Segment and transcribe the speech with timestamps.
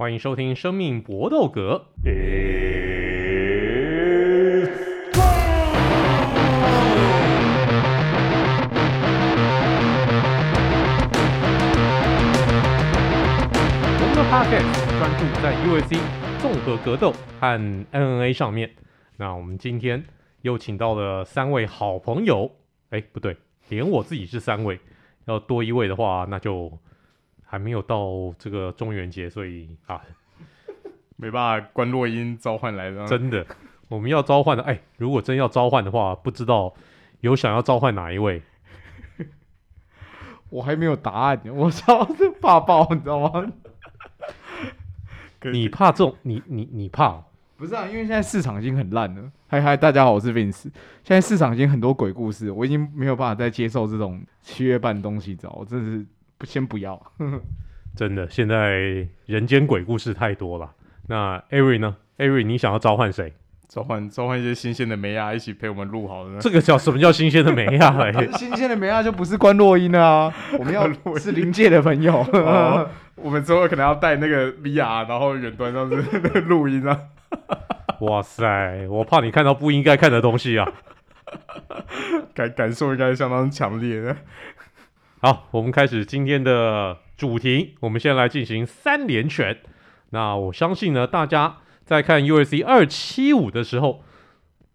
[0.00, 1.84] 欢迎收听《生命搏斗格》。
[13.92, 16.00] 我们的 Podcast 专注在 UFC
[16.40, 17.60] 综合格斗和
[17.92, 18.70] MMA 上面。
[19.18, 20.02] 那我们今天
[20.40, 22.50] 又请到了三位好朋友。
[22.88, 23.36] 哎，不对，
[23.68, 24.80] 连我自己是三位，
[25.26, 26.72] 要多一位的话，那就。
[27.50, 30.00] 还没有到这个中元节，所以啊，
[31.18, 33.04] 没办法，关洛音召唤来的。
[33.08, 33.44] 真的，
[33.88, 36.72] 我们要召唤的，哎，如果真要召唤的话，不知道
[37.22, 38.40] 有想要召唤哪一位？
[40.48, 43.52] 我还没有答案，我操，这怕爆，你知道吗？
[45.52, 46.14] 你怕这种？
[46.22, 47.20] 你你你怕？
[47.56, 49.28] 不是啊，因为现在市场已经很烂了。
[49.48, 50.62] 嗨嗨，大家好，我是 Vince。
[51.02, 55.56] 现在市场已经很多鬼故事，我已经没有办法再接受这种七月半的东西，知道？
[55.58, 56.06] 我真的是。
[56.40, 57.00] 不，先不要，
[57.94, 60.70] 真的，现在人间鬼故事太多了。
[61.08, 63.34] 那艾瑞呢艾瑞你想要召唤谁？
[63.68, 66.40] 召唤召唤一些新鲜的梅亚一起陪我们录好了。
[66.40, 68.10] 这个叫什么叫新鲜的梅亚？
[68.36, 70.34] 新鲜的梅亚就不是关洛音了啊！
[70.58, 76.98] 我们要是临界的朋友，哦、我们之后可能要带那个 VR，然后远端上是那个录音啊。
[78.00, 80.66] 哇塞，我怕你看到不应该看的东西啊！
[82.34, 84.16] 感感受应该相当强烈的。
[85.22, 87.74] 好，我们开始今天的主题。
[87.80, 89.58] 我们先来进行三连拳。
[90.12, 94.02] 那我相信呢，大家在看 UFC 二七五的时候，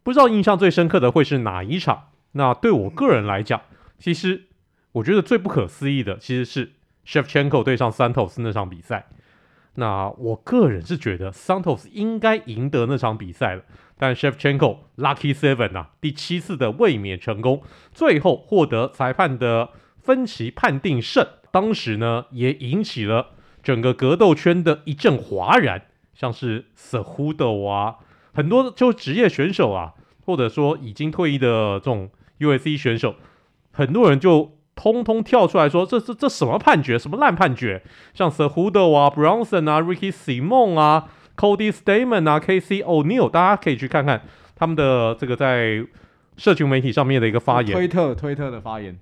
[0.03, 2.09] 不知道印象最深刻的会是哪一场？
[2.33, 3.59] 那对我个人来讲，
[3.97, 4.43] 其实
[4.91, 6.73] 我觉得最不可思议的其实是
[7.07, 9.07] Shevchenko 对上 Santos 那场比赛。
[9.73, 13.63] 那我个人是觉得 Santos 应该赢得那场比赛了，
[13.97, 19.69] 但 Shevchenko Lucky Seven 啊，第七次的卫冕成功，最后获得裁判的。
[20.05, 23.31] 分歧判定胜，当时呢也引起了
[23.63, 25.81] 整个格斗圈的一阵哗然，
[26.13, 27.95] 像是 Cejudo 啊，
[28.33, 29.93] 很多就职业选手啊，
[30.25, 33.15] 或者说已经退役的这种 UFC 选手，
[33.71, 37.81] 很多人就通通跳出来说，这这这什么判决，什么烂判决，
[38.13, 44.21] 像 Cejudo 啊 Bronson 啊，Ricky Simon 啊，Cody Stamann 啊，Casey O'Neill，大家可以去看看
[44.55, 45.85] 他们的这个在
[46.37, 48.99] 社群媒体上面的一个发言，推特推特的发言。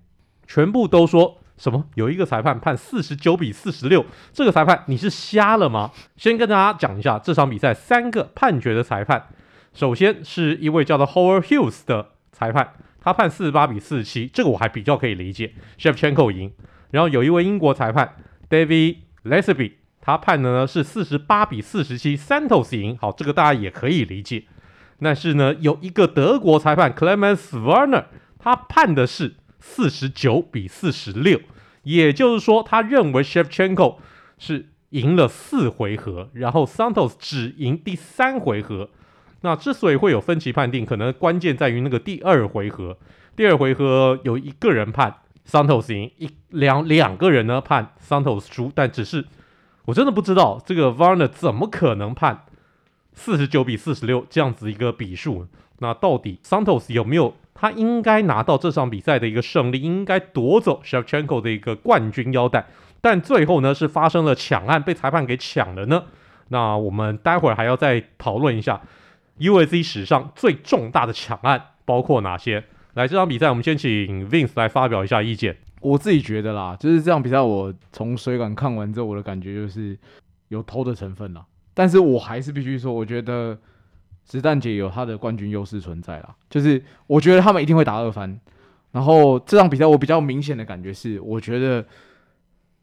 [0.48, 1.86] 全部都说什么？
[1.96, 5.92] 有一个裁判判四十九比四十六，这个裁判你是瞎了吗？
[6.18, 9.28] 先跟大家讲一下这场比赛三个判决的裁判。
[9.74, 16.52] 首先是一位叫做 Howard Hughes 的裁判，他判四十八比四十七，这个我还比较可以理解，Shevchenko 赢。
[16.92, 18.16] 然后有一位英国裁判
[18.50, 22.98] David Lesby，他判的呢是四十八比四十七，Santos 赢。
[22.98, 24.44] 好，这个大家也可以理解。
[25.00, 28.06] 但是呢，有一个德国裁判 Clemens Werner，
[28.40, 29.36] 他判的是。
[29.66, 31.40] 四十九比四十六，
[31.84, 33.96] 也就是说，他认为 Shevchenko
[34.38, 38.90] 是赢了四回合，然后 Santos 只赢第三回合。
[39.40, 42.97] 那之所以会有分歧判定，可能关键在于那个第二回合。
[43.38, 45.16] 第二回合有一个人判
[45.50, 48.69] Santos 赢，一两两个人呢判 Santos 输。
[48.75, 49.25] 但只是
[49.85, 52.45] 我真的不知道这个 Varner 怎么可能判
[53.13, 55.47] 四十九比四十六这样子一个比数？
[55.80, 57.35] 那到底 Santos 有没有？
[57.63, 62.66] 他应该拿到这场比赛的一个胜利，应该夺走 Shevchenko 的一个冠军腰带，
[63.00, 66.03] 但最后呢是发生了抢案，被裁判给抢了呢。
[66.50, 68.81] 那我们待会儿还要再讨论一下
[69.40, 72.66] UFC 史上最重大的抢案包括哪些。
[72.96, 75.56] 来，这场比赛我们先请 Vince 来发表一下意见。
[75.80, 79.97] 我自己觉得啦，就是这场比赛我从水感看完之后，我的感觉就是
[80.50, 81.45] 有偷的成分啦。
[81.74, 83.57] 但是我还是必须说，我觉得。
[84.26, 88.40] 子弹姐有她的冠军优势存在啦，就是我觉得他们一定会打二番。
[88.92, 91.84] 然后这场比赛我比较明显的感觉是，我觉得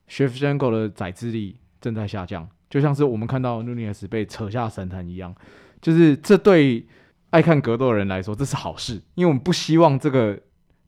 [0.08, 5.34] Shevchenko 的宰制力正在下降，就像是我们看到 Nunes 被扯下神坛一样。
[5.80, 6.84] 就是这对
[7.30, 10.38] 爱看格斗的人来说，这是好事，因为我们不希望这个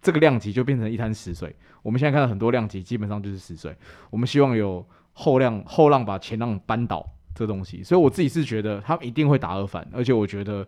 [0.00, 1.54] 这个量级就变成一滩死水。
[1.82, 3.76] 我们现在看到很多量级基本上就是死水，
[4.10, 7.08] 我们希望有后浪后浪把前浪扳倒。
[7.34, 10.66] 这东西，所以我自己是觉得他们一定会打二番，而且我觉得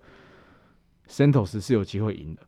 [1.09, 2.43] Santos 是有机会赢的。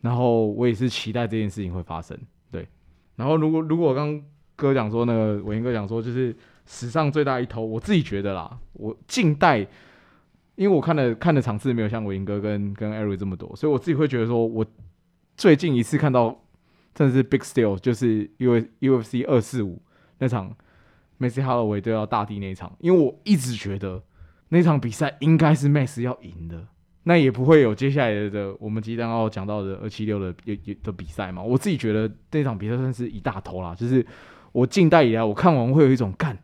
[0.00, 2.18] 然后我也是期待这件事情会发生。
[2.50, 2.66] 对，
[3.14, 4.20] 然后如果如果我刚
[4.56, 9.60] 哥讲说那个伟英哥讲说，就是史上最大一头，我自己觉得啦，我近代，
[10.56, 14.66] 因为我看的看的场次没有像伟英哥跟跟 Ari 这么多，所以我自己会觉得说，我
[15.36, 16.44] 最近一次看到
[16.94, 19.80] 真的是 Big Steal，就是 U UFC 二四五
[20.18, 20.54] 那场。
[21.22, 24.02] Max Holloway 对到大地那一场，因为我一直觉得
[24.48, 26.66] 那场比赛应该是 Max 要赢的，
[27.04, 30.34] 那也不会有接下来的我们即将要讲到的二七六的
[30.82, 31.42] 的比赛嘛。
[31.42, 34.04] 我自己觉得那场比赛算是一大头啦，就是
[34.52, 36.36] 我近代以来我看完会有一种干，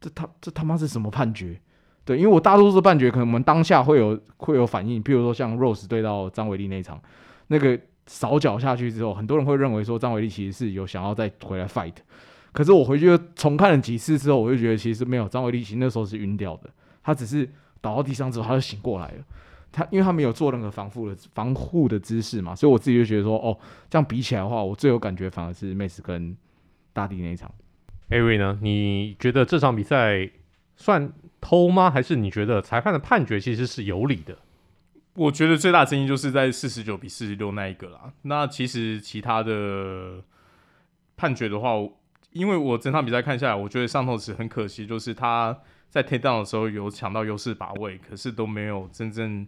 [0.00, 1.60] 这他这他妈是什么判决？
[2.04, 7.00] 对，因为我大多数的判决可能我们当下会有会有反应，譬如说像 Rose 对到张伟丽那一场，
[7.48, 11.94] 那个扫脚下去之后，很多人会认为说张伟丽其实是有想要再回来 fight，
[12.52, 16.70] 可是我回去重看了几次之后，我就觉得其实没有，张伟丽其实那时候是晕掉的，
[17.02, 17.48] 他只是
[17.80, 19.24] 倒到地上之后他就醒过来了，
[19.70, 23.56] 他因为他没有做任何防护的防护的姿势嘛，所以我自己就觉得说，哦，
[23.88, 26.36] 这样比起来的话，我最有感觉反而是 Mace 跟
[26.92, 27.52] 大地那一场。
[28.10, 28.58] Avery 呢？
[28.60, 30.28] 你觉得这场比赛
[30.76, 31.88] 算偷吗？
[31.88, 34.36] 还是你觉得裁判的判决其实是有理的？
[35.14, 38.12] 我觉得最大争议就是在四十九比四十六那一个啦。
[38.22, 40.24] 那其实其他的
[41.16, 41.74] 判决的话，
[42.32, 49.46] 因为我整场比赛看下来，我觉得上头池很可惜，就是他在 takedown 的时候有抢到优势把位，可是都没有真正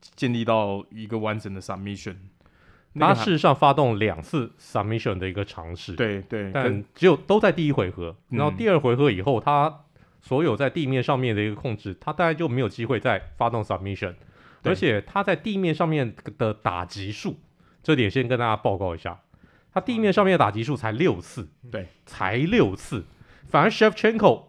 [0.00, 2.16] 建立到一个完整的 submission。
[2.98, 9.84] 他事实上发动两次 submission 的一个尝试，对对，但只有都在第一回合，然后第二回合以后，他
[10.20, 14.14] 所有在地面上面的一个控制，他大概就没有机会再发动 submission，
[14.64, 17.38] 而且他在地面上面的打击数，
[17.82, 19.20] 这点先跟大家报告一下，
[19.72, 23.04] 他地面上面的打击数才六次，对，才六次，
[23.48, 24.44] 反而 Shevchenko，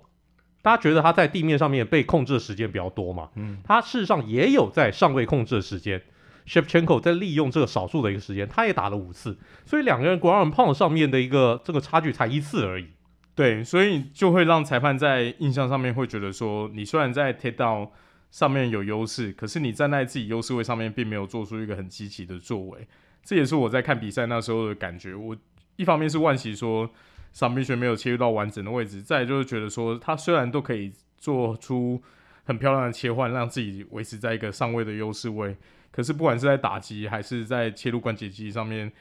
[0.62, 3.30] 大家觉得他在地面上面被控制的时间比较多嘛？
[3.36, 6.01] 嗯，他事实上也有在上位控制的时间。
[6.48, 12.88] Shevchenko 在利用这个少数的一个时间，他也打了五次，所以两个人 ground pound 上面的一个这个差距才一次而已。
[13.36, 17.89] 对，所以就会让裁判在印象上面会觉得说，你虽然在 takedown
[18.31, 22.88] 上面有优势，可是你站在自己优势位上面，并没有做出一个很积极的作为。
[23.24, 25.13] 这也是我在看比赛那时候的感觉。
[25.13, 25.36] 我
[25.75, 26.89] 一方面是惋惜说
[27.33, 32.01] submission 没有切入到完整的位置，再就是觉得说他虽然都可以做出
[32.45, 35.56] 很漂亮的切换，让自己维持在一个上位的优势位。
[35.92, 38.92] 可是不管是在打击还是在切入关节机上面，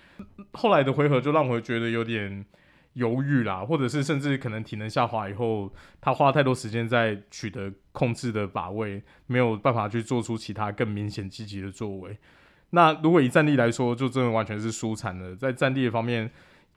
[0.53, 2.45] 后来的回合就让我觉得有点
[2.95, 12.17] 犹豫啦，或者是甚至可能体能下滑以后，他花太多时间在取得控制的把位，没有办法去做出其他更明显积极的作为。
[12.71, 15.35] 那如果以战力来说，就真的完全是输惨了。
[15.35, 16.31] 在战力的方面，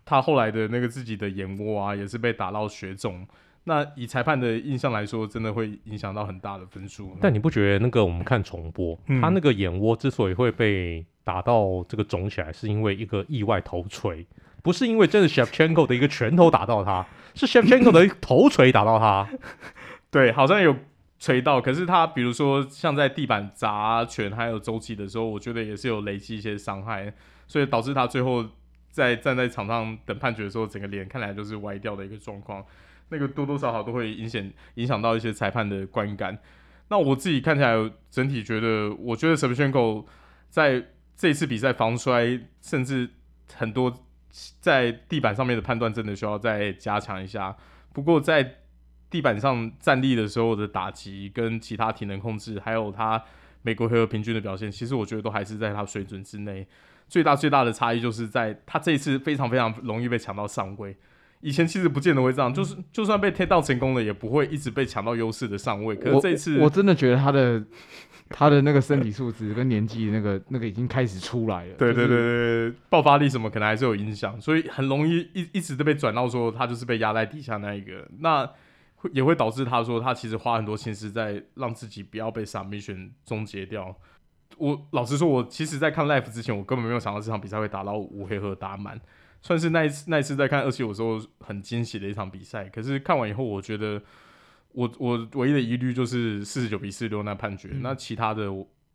[0.05, 3.27] 他后来的那个自己的眼窝啊，也是被打到血肿。
[3.65, 7.15] 那以裁判的印象来说，真的会影响到很大的分数。
[7.21, 14.25] 但你不觉得那个我们看重播，嗯、他那个眼窝之所以会被打到这个肿起来，是因为一个意外头锤，
[14.63, 17.05] 不是因为真的 Shevchenko 的一个拳头打到他，
[17.35, 19.29] 是 Shevchenko 的头锤打到他。
[20.09, 20.75] 对，好像有
[21.21, 27.13] 锤到，可是他比如说像在地板砸拳还有周期的时候，我觉得也是有累积一些伤害，
[27.47, 28.43] 所以导致他最后
[28.89, 32.65] 在站在场上等判决的时候，整个脸看来就是歪掉的一个状况。
[33.09, 36.35] 那个多多少少都会影响影响到一些裁判的观感。
[36.87, 37.75] 那我自己看起来，
[38.09, 40.05] 整体觉得，我觉得 Shevchenko
[40.49, 40.83] 在
[41.15, 43.07] 这次比赛防摔，甚至
[43.53, 43.93] 很多
[44.59, 47.55] 在地板上面的判断，真的需要再加强一下。
[47.93, 48.60] 不过在
[49.11, 53.21] 地板上站立的时候的打击，跟其他体能控制，还有他
[53.61, 56.65] 每回合平均的表现，其实我觉得都还是在他水准之内。
[57.07, 60.95] 最大最大的差异就是在他这一次非常非常容易被抢到上位。
[61.41, 65.95] 以前其实不见得会这样，就是就算被 takedown 成功了，也不会一直被抢到优势的上位。
[65.95, 67.61] 可是这一次，我，我真的觉得他的
[68.29, 71.73] 他的那个身体素质跟年纪那个那个已经开始出来了。
[71.79, 78.47] 对对对对，爆发力什么可能还是有影响，所以很容易一一直都被转到说他就是被压在底下那一个，那
[79.01, 83.95] 会也会导致他说他其实花很多心思在让自己不要被 submission 终结掉。
[84.57, 88.99] 我老实说，我其实在看 Life 之前，我根本没有想到这场比赛会打到五回合打满。
[89.41, 92.69] 算是那一次，那一次在看二七五的时候很惊喜的一场比赛。
[92.69, 93.99] 可是看完以后，我觉得
[94.73, 97.69] 我我唯一的疑虑就是四十九比四十六那判决。
[97.71, 98.49] 嗯、那其他的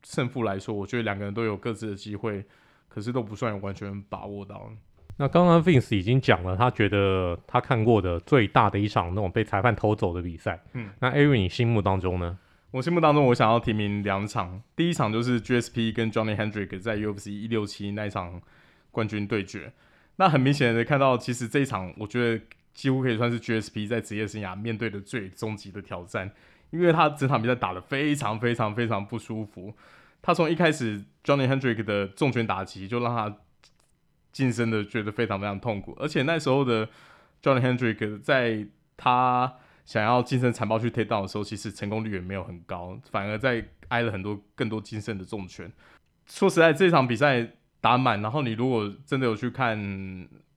[0.04, 2.44] 胜负来说，我觉得两个人都有各自的机会，
[2.86, 4.70] 可是都不算有完全把握到。
[5.18, 10.62] 那刚刚 Vince 已经讲了，他觉得他看过的最大的一场那种被裁判偷走的比赛。
[10.74, 12.38] 嗯，那 Aaron，你心目当中呢？
[12.72, 14.60] 我心目当中，我想要提名两场。
[14.74, 18.42] 第一场就是 GSP 跟 Johnny Hendrick 在 UFC 一六七那一场
[18.90, 19.72] 冠军对决。
[20.16, 22.44] 那很明显的看到，其实这一场我觉得
[22.74, 26.30] 几乎可以算是 GSP 在职业生涯面对的最终极的挑战，
[26.70, 29.74] 因为他整场比赛打得非常非常非常不舒服。
[30.20, 33.34] 他从一开始 Johnny Hendrick 的重拳打击就让他
[34.36, 36.86] 晋升的觉得非常非常痛苦，而且那时候的
[37.42, 38.66] John Hendrick 在
[38.98, 39.54] 他
[39.86, 45.72] 想要晋升残暴去 take down 的时候，其实成功率也没有很高，反而在挨了很多更多近身的重拳。
[46.26, 47.52] 说实在，这场比赛。
[47.78, 49.78] 打满，然后你如果真的有去看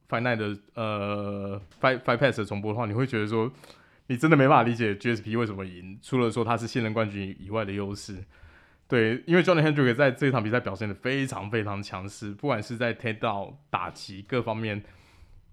[0.10, 3.52] FINITE 的呃 Fight Fight Pass 的重播的话，你会觉得说，
[4.08, 8.24] 你真的没办法理解 GSP 为什么赢，除了说他是现任冠军以外的优势。
[8.90, 14.82] 对，因为 Johnny Hendrick 在这场比赛表现的非常非常强势，不管是在 takedown 打击各方面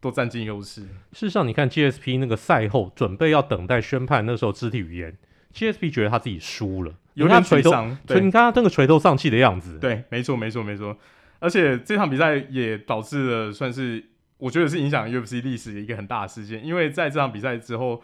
[0.00, 0.80] 都占尽优势。
[0.80, 5.16] 事实上，你看 GSP 那个赛后准备要等待宣判，那时候肢体语言
[5.52, 7.70] GSP 觉得他自己输了，有点垂头，
[8.06, 9.78] 对，你看他那个垂头丧气的样子。
[9.78, 10.96] 对，没错，没错，没错。
[11.38, 14.02] 而且这场比赛也导致了，算是
[14.38, 18.02] 我觉得是影响 UFC 历史的一个很大的事件，因为在这场比赛之后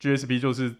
[0.00, 0.72] ，GSP 就是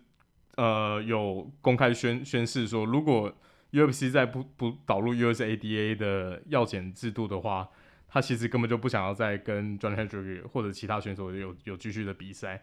[0.55, 3.33] 呃有公开宣宣誓说，如果
[3.73, 7.69] UFC 在不不导入 USADA 的药检制度的话，
[8.09, 12.63] 他其实根本就不想要再跟 John Hendrick 或者其他选手有有继续的比赛，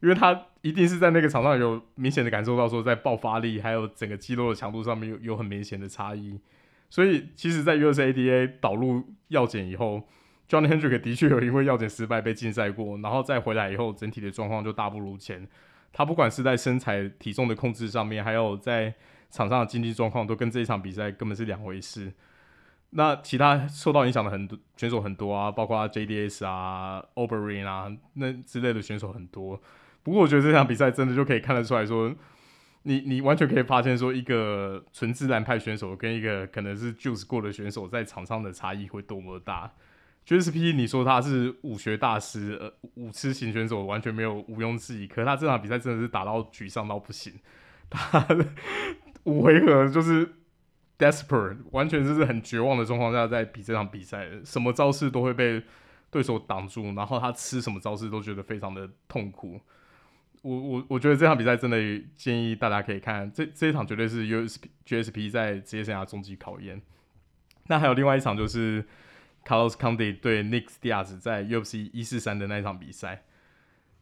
[0.00, 6.38] 因为他一定是在那个场上有明显的感受到说，在爆发力还有整个肌肉的强度上面有有很明显的差异。
[6.90, 10.06] 所以，其实，在 USADA 导入药检以后
[10.46, 15.48] ，John Hendrick 的确有因为药检失败被禁赛过，然后再回来以后，整体的状况就大不如前。
[15.90, 18.94] 他不管是在身材体重的控制上面，还有在
[19.32, 22.12] 场上的经济状况，都跟这一场比赛根本是两回事。
[22.90, 29.60] 那其他受到影响的很多选手很多啊，包括 JDS 啊、Overeem 啊那之类的选手很多。
[30.04, 32.14] 不过，我觉得这场比赛真的就可以看得出来说。
[32.84, 39.70] 你你完全可以发现说，一个纯自然派选手跟一个可能是 Juice 过的选手在场上的差异会多么大。
[40.26, 45.06] GSP 你说他是武学大师，呃，武痴型选手完全没有毋庸置疑。
[45.06, 47.32] 可是他这场比赛真的是打到沮丧到不行，
[47.88, 48.26] 他
[49.24, 50.28] 五回合就是
[50.98, 55.62] desperate，完全就是很绝望的状况下在比这场比赛，什么招式都会被
[56.10, 59.60] 对手挡住，然后他吃什么招式都觉得非常的痛苦。
[60.42, 61.78] 我我我觉得这场比赛真的
[62.16, 66.82] 建议大家可以看，这这一场绝对是 USP GSP 在职业生涯终极考验。
[67.68, 68.84] 那还有另外一场就是
[69.44, 73.22] Carlos Conde 对 Nick Diaz 在 UFC 一四三的那一场比赛。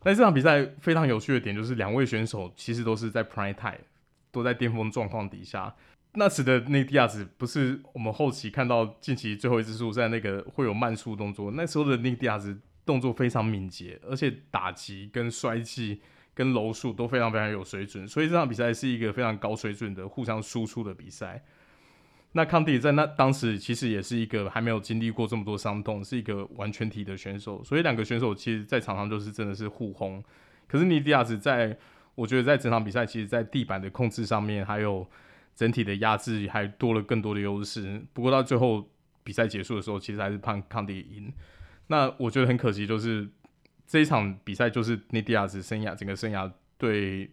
[0.02, 3.84] 那这场比赛非常有趣的点就是两位选手其实都是在 Prime Time，
[4.30, 5.74] 都在巅峰状况底下。
[6.14, 16.00] 那时的 Nick Diaz 不是我们后期看到近期最后一次输在那个会有慢速动作，那时候的 Nick Diaz 动作非常敏捷，而且打击跟摔技。
[16.32, 21.42] 跟柔术都非常非常有水准，所以这场比赛是一个非常高水准的互相输出的比赛。
[22.32, 30.22] 那康迪在那当时其实也是一个还没有经历过这么多伤痛，是一个完全体的选手，所以两个选手其实在场上就是真的是互轰。
[30.66, 31.76] 可是尼迪亚斯在，
[32.20, 35.08] 我觉得在整场比赛，其实在地板的控制上面，还有
[35.54, 38.02] 整体的压制，还多了更多的优势。
[38.12, 38.90] 不过到最后
[39.24, 41.32] 比赛结束的时候，其实还是判康迪赢。
[41.86, 43.28] 那我觉得很可惜，就是。
[43.92, 46.48] 这一场比赛就是内迪亚斯生涯整个生涯
[46.78, 47.28] 对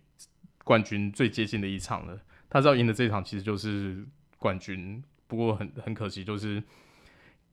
[0.64, 2.20] 冠军最接近的一场了。
[2.50, 4.04] 他知道赢的这一场其实就是
[4.40, 6.64] 冠军，不过很很可惜，就是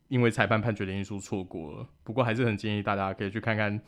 [0.09, 1.87] 因为裁判判决的因素错过了。
[2.03, 3.79] 不过还是很建议大家可以去看看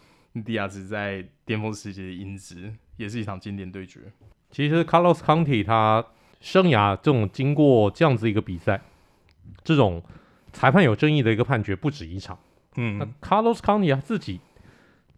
[0.42, 4.00] 迪亚兹在巅峰时期的英姿，也是一场经典对决。
[4.50, 6.04] 其实 Carlos Condit 他
[6.40, 8.80] 生涯这种经过这样子一个比赛，
[9.64, 10.02] 这种
[10.52, 12.38] 裁判有争议的一个判决不止一场。
[12.76, 14.40] 嗯，那 Carlos Condit 他自己。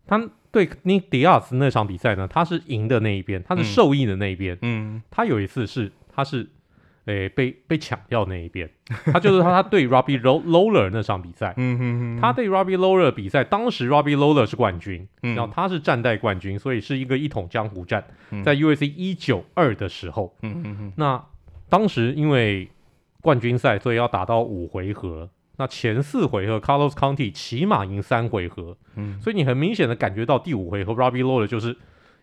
[0.07, 4.57] 他对尼迪亚兹那场比赛呢，他是赢的那一边，他是受益的那一边。
[4.63, 6.49] 嗯，他有一次是他是
[7.09, 8.69] 诶、欸、被被抢掉那一边，
[9.07, 11.55] 他就是他他对 Robbie Lawler 那场比赛，
[12.21, 18.05] 他对 Robbie Lawler 比赛，当时 Robbie Lawler 是冠军，嗯、然后他是战代冠军，所以是一个一统江湖战，
[18.45, 20.37] 在 UFC 一九二的时候，
[20.97, 21.25] 那
[21.71, 22.69] 当时因为
[23.23, 25.31] 冠军赛，所以要打到五回合。
[25.61, 31.77] 那前四回合，Carlos Condit 起码赢三回合，嗯，所以你很明显的感觉到第五回合，Robbie Lawler 就是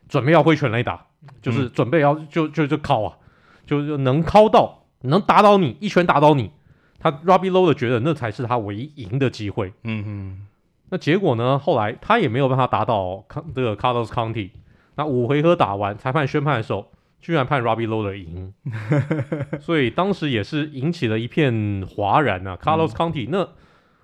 [0.07, 1.05] 准备要挥拳来打，
[1.41, 3.17] 就是准备要就就就靠啊，
[3.65, 6.51] 就就能敲到，能打倒你一拳打倒你，
[6.99, 10.47] 他 Robbie Lawler 觉得那才是他唯一赢的机会，嗯哼，
[10.89, 14.51] 那结果呢，后来他也没有办法打倒康这个 Carlos Condit，
[14.95, 16.91] 那五回合打完，裁判宣判的时候。
[17.21, 18.53] 居然判 Robbie Lawler 赢，
[19.59, 22.55] 所以当时也是引起了一片哗然啊。
[22.61, 23.49] Carlos County 那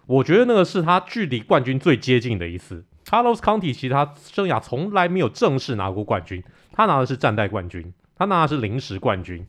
[0.08, 2.84] 我觉得那个是他距离冠军最接近的一次。
[3.06, 9.46] Carlos Condit 其实他生涯从来没有正式拿过冠军，他拿的是战代冠军，他拿的是临时冠军。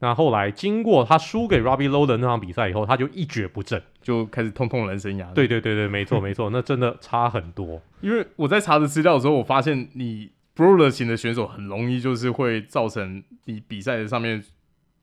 [0.00, 5.32] 那后来经过他输给 Robbie Lawler 那场比赛以后，他就一蹶不振，就开始痛痛人生涯。
[5.32, 7.82] 对对对对，没错没错，那真的差很多。
[8.00, 10.30] 因为我在查的资料的时候，我发现你。
[10.58, 14.42] Brawler 型的选手很容易就是会造成你比赛的上面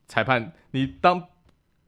[0.06, 1.24] 裁判，你当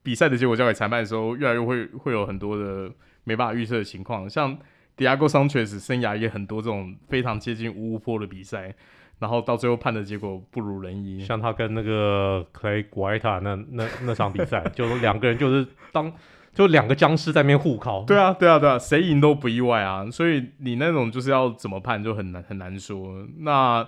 [0.02, 2.90] 比赛的结果交给裁判的时候，越来越会会有很多的
[3.26, 4.30] 没办法预测的情况。
[4.30, 4.58] 像
[4.96, 8.74] Thiago Sanchez 生涯也很多这种非常接近五五波的比赛，
[9.19, 11.24] 然后到最后判的结果不如人意。
[11.24, 16.13] 像他跟那个 Clay Guida 那那那场比赛，就两个人就是当。
[16.53, 20.09] 就两个僵尸在那边互考，对啊，对啊，对啊，谁赢都不意外啊。
[20.09, 23.27] 所以你那种就是要怎么判就很难很难说。
[23.41, 23.88] 那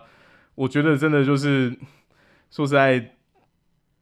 [0.53, 1.75] 我觉得真的就是
[2.51, 3.15] 说实在，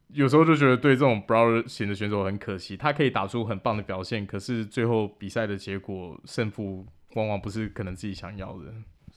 [0.09, 8.65] 有时候就觉得对这种 Brawler 型的选手很可惜，他可以打出很棒的表现，可是最后比赛的结果胜负往往不是可能自己想要的。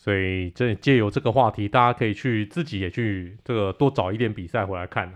[0.03, 5.13] 所以这借由这个话题，大家可以去自己也去这个多找一点比赛回来看，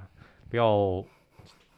[0.51, 1.03] 不要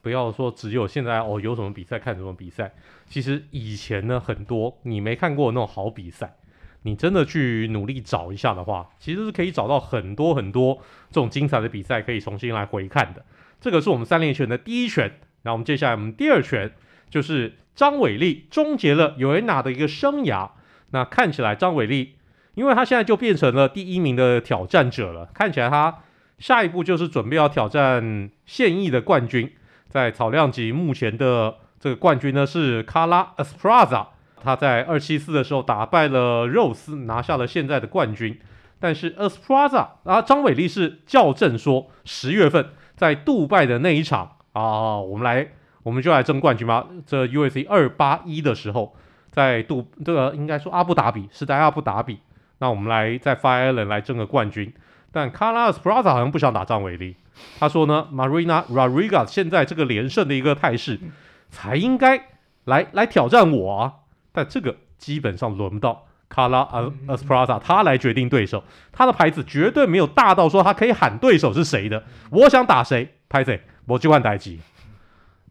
[0.02, 2.74] 不要说只有现在哦有什么比赛看什么比赛。
[3.06, 6.34] 其实以前呢，很多你没看过那种好比赛，
[6.82, 10.74] 你真的去努力找一下的话，其实是可以找到很多很多
[11.12, 13.24] 这种精彩的比赛可以重新来回看的。
[13.60, 16.72] 这个是我们三连拳的第一拳，那我们接下来我们第二拳
[17.08, 20.50] 就是张伟丽终结了尤安娜的一个生涯。
[20.90, 22.16] 那看起来张伟丽，
[22.56, 25.98] 因为他现在就变成了第一名的挑战者了，看起来他
[26.38, 29.52] 下一步就是准备要挑战现役的冠军。
[29.88, 34.08] 在草量级目前的这个冠军呢是卡拉·埃斯普拉扎，
[34.42, 38.40] 他在二七四的时候打败了 Rose，，拿下了现在的冠军。
[38.80, 45.48] 但是埃斯普拉扎啊，张伟丽是校正说，十月份在杜拜的那一场啊，我们来
[45.82, 46.86] 我们就来争冠军吧。
[47.06, 48.96] 这 UFC 二八一的时候。
[49.28, 52.20] 在杜这个应该说阿布达比是在阿布达比，
[52.58, 54.72] 那我们来在 Fire Island 来争个冠军。
[55.12, 57.16] 但 Carla Esparza 好像不想打张伟丽，
[57.58, 61.00] 他说呢，Marina Rodriguez 现在这个连胜的一个态势，
[61.48, 62.28] 才应该
[62.64, 63.92] 来来挑战我啊。
[64.32, 72.04] 但这个基本上轮不到 Carla Esparza，他来决定对手，他的牌子绝对没有大到说他可以喊对手是谁的。
[72.30, 74.60] 我想打谁，拍谁，我就换代机。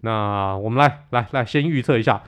[0.01, 2.21] 那我们来来来先预测一下。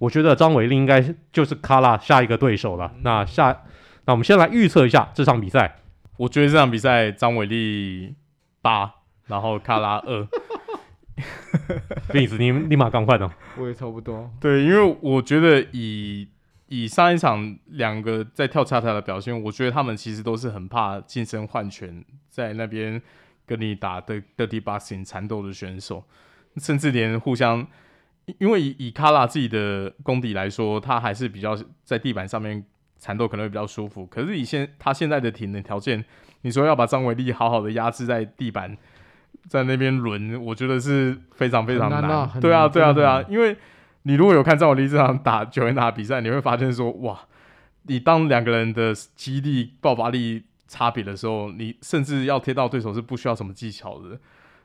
[0.00, 2.92] 我觉得张伟丽应该就是卡拉下一个对手了。
[3.02, 3.62] 那下，
[4.06, 5.76] 那我们先来预测一下这场比赛。
[6.16, 8.14] 我觉得这场比赛张伟丽
[8.62, 8.94] 八，
[9.26, 10.28] 然后卡拉二。
[12.08, 13.30] Vince，你立马赶快的。
[13.56, 14.30] 我也差不多。
[14.40, 16.28] 对，因为我觉得以
[16.68, 23.00] 以上一场两个在跳恰恰的表现，我觉得他们其实都是很怕近身换拳，在那边
[23.46, 26.04] 跟你打的 dirty boxing 缠斗的选手，
[26.56, 27.66] 甚至连互相。
[28.38, 32.64] 因为以以卡拉自己的功底来说，他还是比较在地板上面
[33.04, 34.06] 缠斗可能会比较舒服。
[34.06, 36.02] 可是以现他现在的体能条件，
[36.40, 38.74] 你说要把张伟丽好好的压制在地板，
[39.46, 42.00] 在那边轮，我觉得是非常非常难。
[42.00, 43.22] 难对啊，对啊，对啊。
[43.28, 43.54] 因为
[44.04, 47.20] 你如果有看张伟丽这场打九元打比赛，你会发现说，哇，
[47.82, 54.18] 你当两个人的肌力爆发力差别的时候，你甚至要贴到对手是不需要什么技巧的。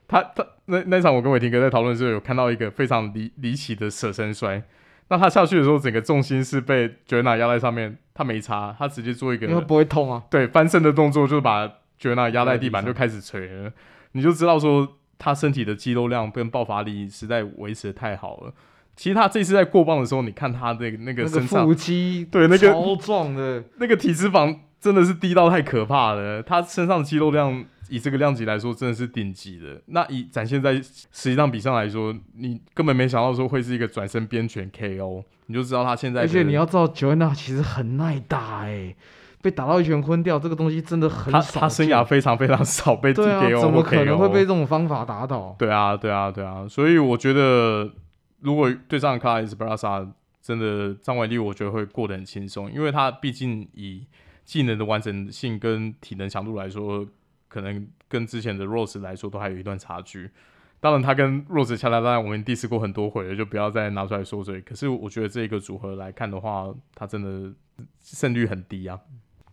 [0.08, 4.62] 他他那那场我跟伟霆哥在讨论的时候，有看到一个非常离离奇的舍身摔。
[5.10, 10.22] 那他下去的时候，整个重心是被 Joanna 压在上面，他没擦，他直接做一个，因为不会痛啊。
[10.30, 11.68] 对，翻身的动作就是把
[12.00, 13.72] Joanna 压在地板就开始捶了，
[14.12, 18.54] 你就知道说他身体的肌肉量跟爆发力实在维持的太好了。
[18.96, 27.64] 其实他这次在过磅的时候，你看他的那个身上腹肌，对那个超壮的，那个体脂肪真的是低到太可怕了，他身上的肌肉量。
[27.92, 29.82] 以这个量级来说，真的是顶级的。
[29.86, 36.20] 那以展现在实际上比上来说，你根本没想到说会是一个转身边拳 KO，你就知道他现在。
[36.20, 38.96] 而且你要知道，Joanna 其实很耐打哎、欸，
[39.42, 41.40] 被打到一拳昏掉，这个东西真的很少。
[41.40, 45.56] 他他生涯非常非常少被 TKO，啊，怎么可能会被这种方法打倒？
[45.58, 46.64] 对啊，对啊，对啊。
[46.68, 47.90] 所以我觉得，
[48.38, 50.06] 如果对上卡拉斯布拉萨，
[50.40, 54.06] 真的张伟丽，我觉得会过得很轻松，因为他毕竟以
[54.50, 57.06] 技能的完整性跟体能强度来说。
[57.52, 60.30] 可能跟之前的 Rose 来说都还有一段差距。
[60.78, 64.60] 当然，他跟 Rose 恰恰当然我们 diss 过很多回了，就不要再拿出来说嘴。
[64.60, 67.52] 可是我觉得这个组合来看的话，他真的
[68.00, 68.96] 胜率很低啊。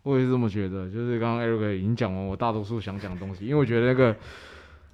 [0.04, 0.88] 我也是这么觉得。
[0.88, 4.16] 就是刚刚 Eric 已经讲完我大多数想讲的东西，因为我觉得那个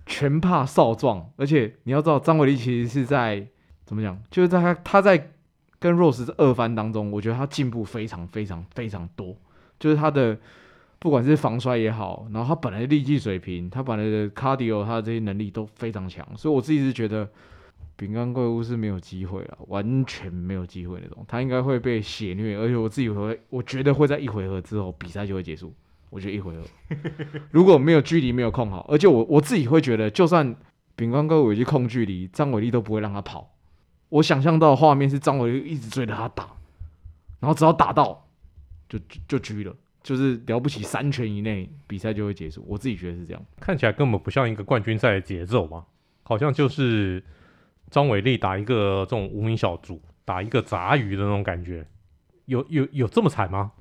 [0.06, 3.46] 拳怕少壮，而且你要知道张伟丽其实是在
[3.84, 5.32] 怎么讲，就是在他他在
[5.78, 9.36] 跟 Rose 二番当中，我觉得他进步非常非常非常多，
[9.78, 10.38] 就是他的。
[11.00, 17.28] 不管是防摔也好，然后他本来的力技水平，他本来的 cardio，他的这些能力都非常强，所以我自己是觉得
[17.94, 25.74] 饼干怪物是没有机会了，完全没有机会那种，他应该会被血虐，而且我自己会，我觉得会在一回合之后比赛就会结束，
[26.08, 26.62] 我觉得一回合
[27.50, 30.56] 如果没有距离没有控好，而且我我自己会觉得，就算
[30.96, 33.50] 饼干怪物已经控距离，张伟丽都不会让他跑，
[34.08, 36.48] 我想象到的画面是张伟丽一直追着他打，
[37.40, 38.23] 然后只要打到
[38.98, 39.74] 就就狙了。
[40.02, 42.62] 就是了不起，三拳以内比赛就会结束。
[42.68, 45.87] 我自己觉得是这样，看起来根本不像一个冠军赛的节奏嘛，
[46.24, 47.24] 好像就是
[47.90, 51.87] 张伟丽打一个这种无名小卒，打一个杂鱼的那种感觉。
[52.44, 53.72] 有有有这么惨吗？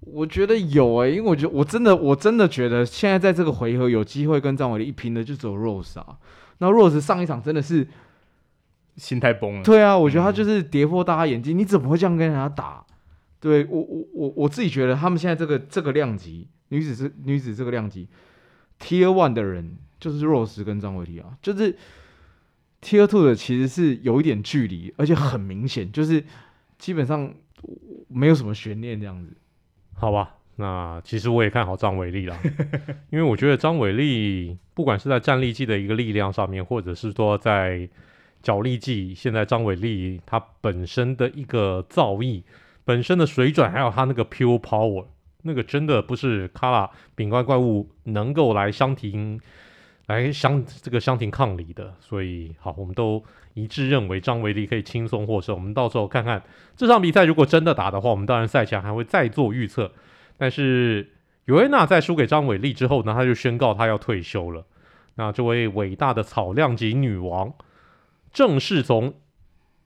[0.00, 6.18] 我觉得有诶、欸，因为我觉得我真的我真的觉得现在在这个回合有机会跟张伟丽一拼的就只有 Rose 啊。
[6.58, 7.88] 那 Rose 上一场真的是
[8.96, 9.62] 心态崩了。
[9.62, 12.84] 对啊，我觉得他就是跌破大家眼镜，嗯、你怎么会这样跟人家打？
[13.40, 18.08] 对我我我我自己觉得，他们现在这个这个量级，女子是女子这个量级
[18.80, 21.76] ，Tier One 的人就是 Rose 跟张伟丽啊，就是
[22.82, 26.24] Tier Two 的其实是有一点距离，而且很明显，就是
[26.78, 27.32] 基本上
[28.08, 29.36] 没有什么悬念这样子。
[29.94, 32.38] 好吧，那其实我也看好张伟丽啦，
[33.10, 37.88] 因为我觉得张伟丽不管是在站立技的一个力量上面，或者是说在
[38.42, 42.44] 脚力技，现在张伟丽她本身的一个造诣、
[42.88, 45.04] 本身的水准，还有他那个 pure power，
[45.42, 49.38] 那个真的不是卡拉饼干怪物能够来相提
[50.06, 51.92] 来相这个相提抗礼的。
[52.00, 53.22] 所以好，我们都
[53.52, 55.54] 一致认为张伟丽可以轻松获胜。
[55.54, 56.42] 我们到时候看看
[56.76, 59.92] 这场比赛，如果真的打的话，我们当然赛前还会再做预测。
[60.38, 61.10] 但是
[61.44, 64.64] 尤安娜在输给张伟丽之后呢，她就宣告她要退休了。
[65.16, 67.52] 那这位伟大的草量级女王，
[68.32, 69.12] 正式从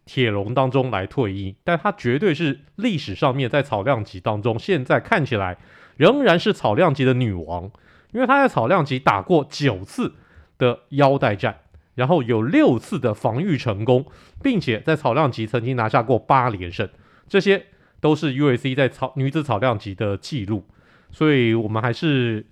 [0.05, 5.59] 铁笼当中来退役，但她绝对是历史上面在草量级当中，现在看起来
[5.97, 7.71] 仍然是草量级的女王，
[8.13, 10.15] 因为她在草量级打过九次
[10.59, 11.61] 的腰带战，
[11.95, 14.07] 然后有六次的防御成功，
[14.43, 16.89] 并且在草量级曾经拿下过八连胜，
[17.29, 17.67] 这些。
[18.03, 20.67] 都是 UFC 在草女子草量级的记录，
[21.13, 22.45] 所以我们还是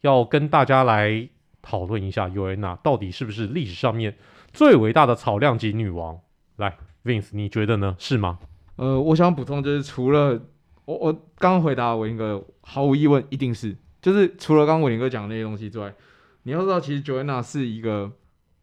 [0.00, 1.28] 要跟大家来
[1.60, 4.16] 讨论一下尤安娜到底是不是历史上面
[4.54, 6.18] 最伟大的草量级女王？
[6.56, 7.94] 来，Vince，你觉得呢？
[7.98, 8.38] 是吗？
[8.76, 10.40] 呃，我想补充就是，除了
[10.84, 15.94] 我我刚刚回答伟林哥，毫无疑问一定是，就是除了刚刚伟林哥讲的那些东西之外，
[16.42, 18.10] 你要知道，其实 Joanna 是一个，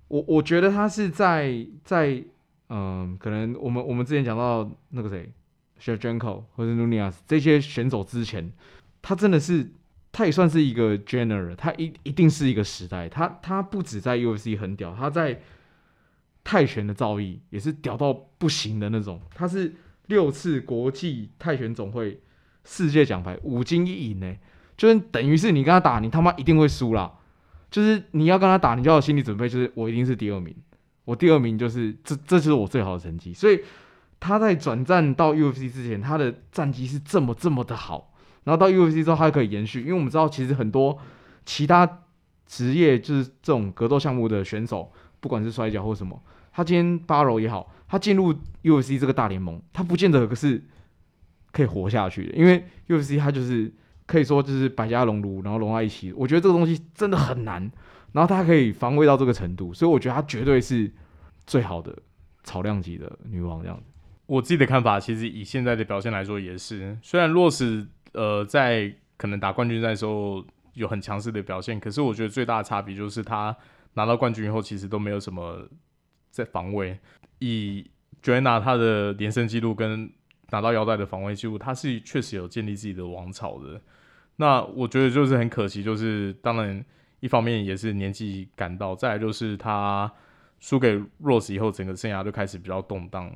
[0.08, 2.23] 我我觉得她是在在
[2.69, 5.32] 嗯、可能我们我们之前讲到那个谁。
[5.84, 8.54] Shevchenko 或者 Nunes 这些选手之前，
[9.01, 9.71] 他真的是，
[10.12, 13.10] 他也算是一个 general，他一一定是一个时代。
[13.10, 15.41] 他他不止在 UFC 很屌，他在
[16.43, 19.21] 泰拳的造诣也是屌到不行的那种。
[19.34, 19.73] 他是
[20.08, 22.21] 六次国际泰拳总会
[22.63, 24.36] 世界奖牌，五金一银呢，
[24.77, 27.12] 就是等于是你跟他打，你他妈一定会输啦。
[27.69, 30.56] 就是你要跟他打，你就要有心理准备，就是我一定是第二名，
[31.06, 33.60] 我第二名就是这这就是我最好的成绩，所以。
[34.23, 39.82] 他在转战到 UFC 之前，他的战绩是这么这么的好，然后到 UFC 之后，他可以延续。
[39.82, 40.95] 因为我们知道，其实很多
[41.43, 42.04] 其他
[42.45, 50.62] 职业就是这种格斗项目的选手，不管是摔跤或什么，他今天巴柔也好，他进入 UFC 这个大联盟，他不见得可是
[51.53, 52.36] 可以活下去的。
[52.36, 53.71] 因为 UFC 他就是
[54.05, 56.12] 可以说就是百家熔炉，然后融在一起。
[56.12, 57.71] 我觉得这个东西真的很难，
[58.12, 60.91] 然后他可以防卫到这个程度，所以我觉得他绝对是
[61.45, 61.97] 最好的
[62.43, 63.84] 草量级的女王这样子。
[64.25, 73.55] 我自己的看法，其实以现在的表现来说，也是虽然洛斯呃在可能打冠军赛的时候有很强势的表现，可是我觉得最大的差别就是他
[73.93, 75.67] 拿到冠军以后，其实都没有什么
[76.30, 76.97] 在防卫。
[77.39, 77.89] 以
[78.23, 80.12] Joanna 他的连胜记录跟
[80.51, 83.82] 拿到腰带的防卫记录，他是确实有建立自己的王朝的。
[84.36, 86.84] 那我觉得就是很可惜，就是当然
[87.19, 90.12] 一方面也是年纪赶到，再来就是他
[90.60, 93.32] 输给 Rose 以后，整个生涯就开始比较动荡。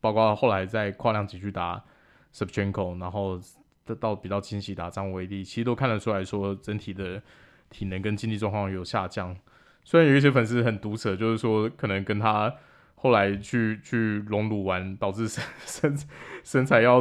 [0.00, 1.82] 包括后来在跨量级去打
[2.34, 3.40] Shevchenko，然后
[3.98, 7.22] 到比较清晰打张伟丽，其实都看得出来说整体的
[7.70, 9.34] 体能跟竞技状况有下降。
[9.84, 12.52] 虽然有一些粉丝很毒舌，就是说可能跟他
[12.96, 15.98] 后来去去隆乳完，导致身 身
[16.42, 17.00] 身材要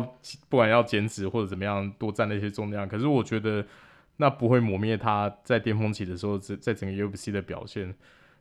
[0.49, 3.65] 不管要减脂或者怎么样多占了一些重量，可是我觉得
[4.17, 7.95] 那不会磨灭他在巅峰期的时候在在整个 UFC 的表现。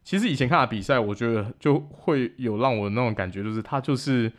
[0.04, 4.30] 其实以前看他比赛，我觉得就会有让我那种感觉，就是他就是。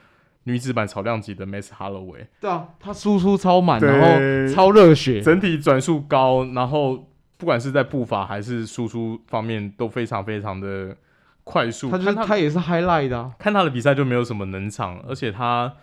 [0.45, 7.12] 女子版草量级的 Max Holloway，对啊，她输出超满，然后超热血，整体转速高，然后
[7.43, 10.95] 不管是在步伐还是输出方面都非常非常的
[11.43, 11.91] 快速。
[11.91, 15.73] 他他，他也是 highlight 的，啊，看他的比赛就没有什么冷场，而且他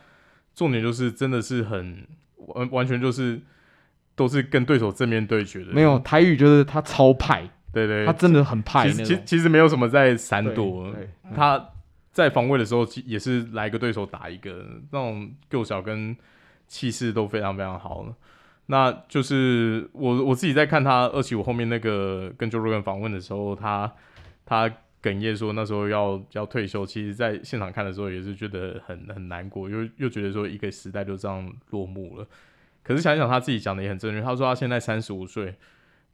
[0.55, 2.07] 重点就是真的是很
[2.47, 3.39] 完完全就是
[4.15, 5.73] 都是跟对手正面对决的。
[5.73, 7.43] 没有台语就是他超派，
[7.75, 8.91] 对，对对，他真的很派。
[8.91, 10.91] 其实其实没有什么在闪躲，
[11.37, 11.63] 他。
[12.13, 16.15] 在防卫的时候，也是来一个对手打一个，那种构小跟
[16.67, 18.05] 气势都非常非常好。
[18.71, 23.93] 那就是我我自己在看他二七五后面那个跟 Joe Rogan 访问的时候，他
[24.47, 24.71] 他
[25.03, 26.87] 哽咽说那时候要要退休。
[26.87, 32.27] 其实，在现场看的时候也是觉得很很难过，又又觉得说一个时代就这样落幕了。
[32.85, 35.57] 可是想想他自己讲的也很正确，他说他现在三十五岁，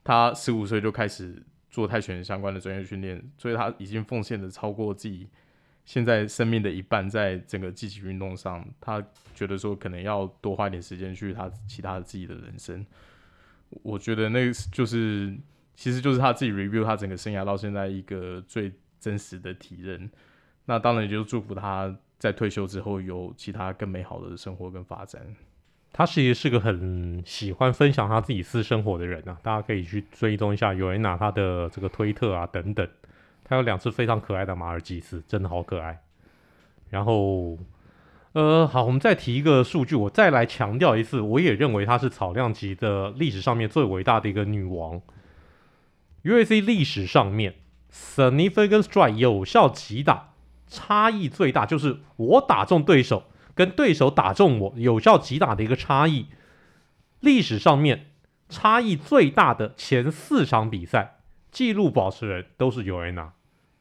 [0.03, 5.29] 他十五岁就开始做泰拳相关的专业训练，所以他已经奉献的超过自己。
[5.87, 9.03] 现在生命的一半在整个积极运动上，他
[9.35, 12.85] 觉得说可能要多花一点时间去他其他自己的人生。
[13.83, 15.35] 我觉得那个就是，
[15.75, 20.11] 其实就是他自己 review 他整个生涯到现在一个最真实的体认。
[20.65, 25.23] 那当然也就祝福他在退休之后有其他更美好的生活跟发展。
[25.93, 32.87] 他其实是个很喜欢分享他自己私生活的人啊，大家可以去追踪一下尤安娜他的这个推特啊等等。
[33.49, 36.03] 他有两只非常可爱的马尔济斯，真的好可爱。
[36.91, 37.57] 然后，
[38.33, 45.01] 呃，好，我们再提一个数据，我再来强调一次，我也认为她是草量级的历史上面最伟大的一个女王。
[46.25, 47.55] UAC 历史上面
[47.93, 50.35] ，significant strike 有效击打
[50.67, 56.27] 差异最大，就是我打中对手跟对手打中我有效击打的一个差异。
[57.21, 58.11] 历史上面
[58.49, 61.16] 差异最大的前四场比赛，
[61.57, 63.33] 纪录保持人都是尤安娜。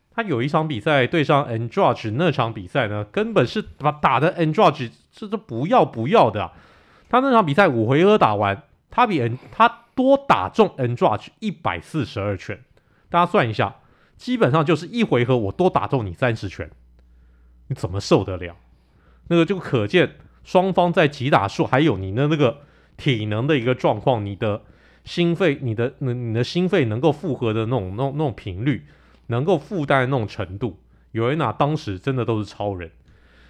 [0.09, 6.53] 他有一场比赛对上 Andrade 那场比赛呢，根本是把打的 Andrade 这这不要不要的啊。
[7.09, 12.63] 他那场比赛五回合打完，他比 N 他多打中 Andrade 一百四十二拳。
[13.09, 13.75] 大家算一下，
[14.15, 16.71] 基本上就是一回合我多打中你三十拳，
[17.67, 18.55] 你怎么受得了？
[19.27, 22.61] 那个就可见双方在击打数还有你的那个
[22.95, 24.61] 体能的一个状况，你的
[25.05, 28.85] 心肺，你的那你的心肺能够负荷的那种那种那种频率。
[29.27, 30.77] 能够负担的那种程度，
[31.11, 32.91] 尤安娜当时真的都是超人。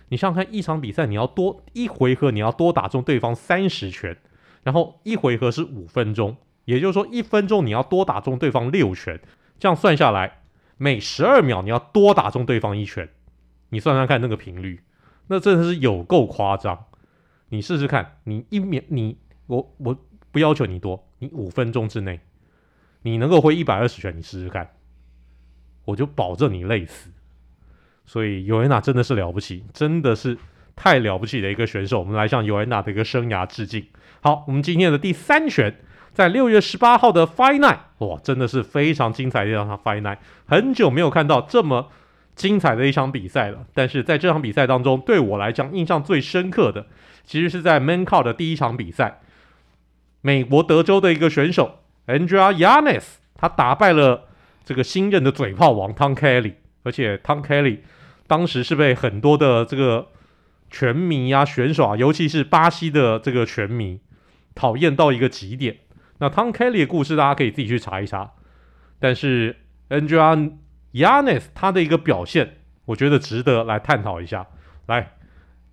[0.08, 4.16] 你想想看，一场比赛你要多一回合，你要多打中对方三十拳，
[4.64, 9.20] 然后一回合是五分钟，也就是说一分钟你要多打中对方六拳，
[9.60, 10.44] 这样算下来，
[10.78, 13.10] 每十二秒你要多打中对方一拳。
[13.72, 14.80] 你算算看那个频率，
[15.28, 16.86] 那真的是有够夸张。
[17.50, 19.98] 你试试看，你一秒你我我
[20.36, 22.20] 不要求你多，你五分钟之内
[23.04, 24.70] 你能够挥一百二十拳，你试试看。
[25.86, 27.10] 我就保证你累死，
[28.06, 30.38] 所以尤安娜真的是了不起，真的是
[30.76, 32.00] 太了不起的一个选手。
[32.00, 33.88] 我们来向尤安娜的一个生涯致敬。
[34.20, 35.74] 好，我们今天的第三拳，
[36.12, 41.90] 在六月十八号的 Fight Night，哇，真的是非常精彩的一场 Fight Night，很久没有看到这么
[42.36, 43.66] 精彩的一场比赛了。
[43.74, 46.88] 但是在这场比赛当中，对我来讲印象最深刻的，
[47.24, 49.22] 其实是在 Main Card 的第一场比赛，
[50.26, 53.04] 美国德州的一个选手 Andrea Yanes，
[53.36, 54.30] 他打败了。
[54.64, 57.82] 这个新任的嘴炮王 Tom Kelly，而且 Tom Kelly
[58.26, 60.08] 当时是被很多的这个
[60.72, 64.02] 拳迷啊、选手啊，尤其是巴西的这个拳迷
[64.56, 65.78] 讨厌到一个极点。
[66.18, 68.32] 那 Tom Kelly 的故事大家可以自己去查一查。
[68.98, 69.56] 但是
[69.90, 70.54] Andrea
[70.94, 74.48] Yanes 他的一个表现，我觉得值得来探讨一下。
[74.88, 75.12] 来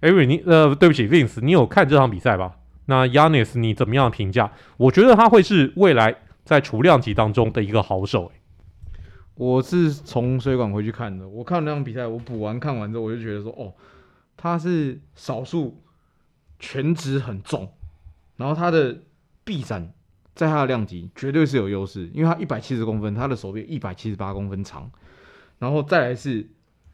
[0.02, 2.56] ，Avery 你呃，对不起，Vince，你有看这场比赛吧？
[2.86, 4.52] 那 Yanis 你怎么样评价？
[4.76, 8.32] 我觉得他会是未来在储量级当中的一个好手。
[9.34, 13.72] 我是从水管回去看的，我看了那场比赛，我补完看完之后，我就觉得说，哦，
[14.36, 15.82] 他是少数
[16.58, 17.72] 全职很重，
[18.36, 19.00] 然后他的
[19.42, 19.92] 臂展
[20.34, 24.90] 在他的量级绝对是有优势，因为他一百七十公分，他的手臂一百七十八公分长，
[25.58, 26.46] 然后再来是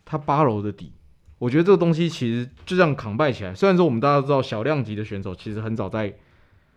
[0.05, 0.92] 他八楼的底，
[1.38, 3.55] 我觉得这个东西其实就这样扛拜起来。
[3.55, 6.14] 虽然说我们大家都知道小量级的选手其实很早在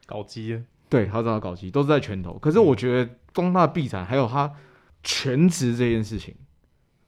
[0.06, 4.54] 搞基，对，很早搞基都是在拳头，可是我觉得光他的臂展还有他。
[5.04, 6.36] 全职这件事情，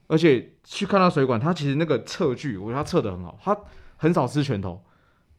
[0.07, 3.39] 而且去看他水管，他其实那个测距，我觉得他测得很好。
[3.43, 3.55] 他
[3.97, 4.83] 很少吃拳头，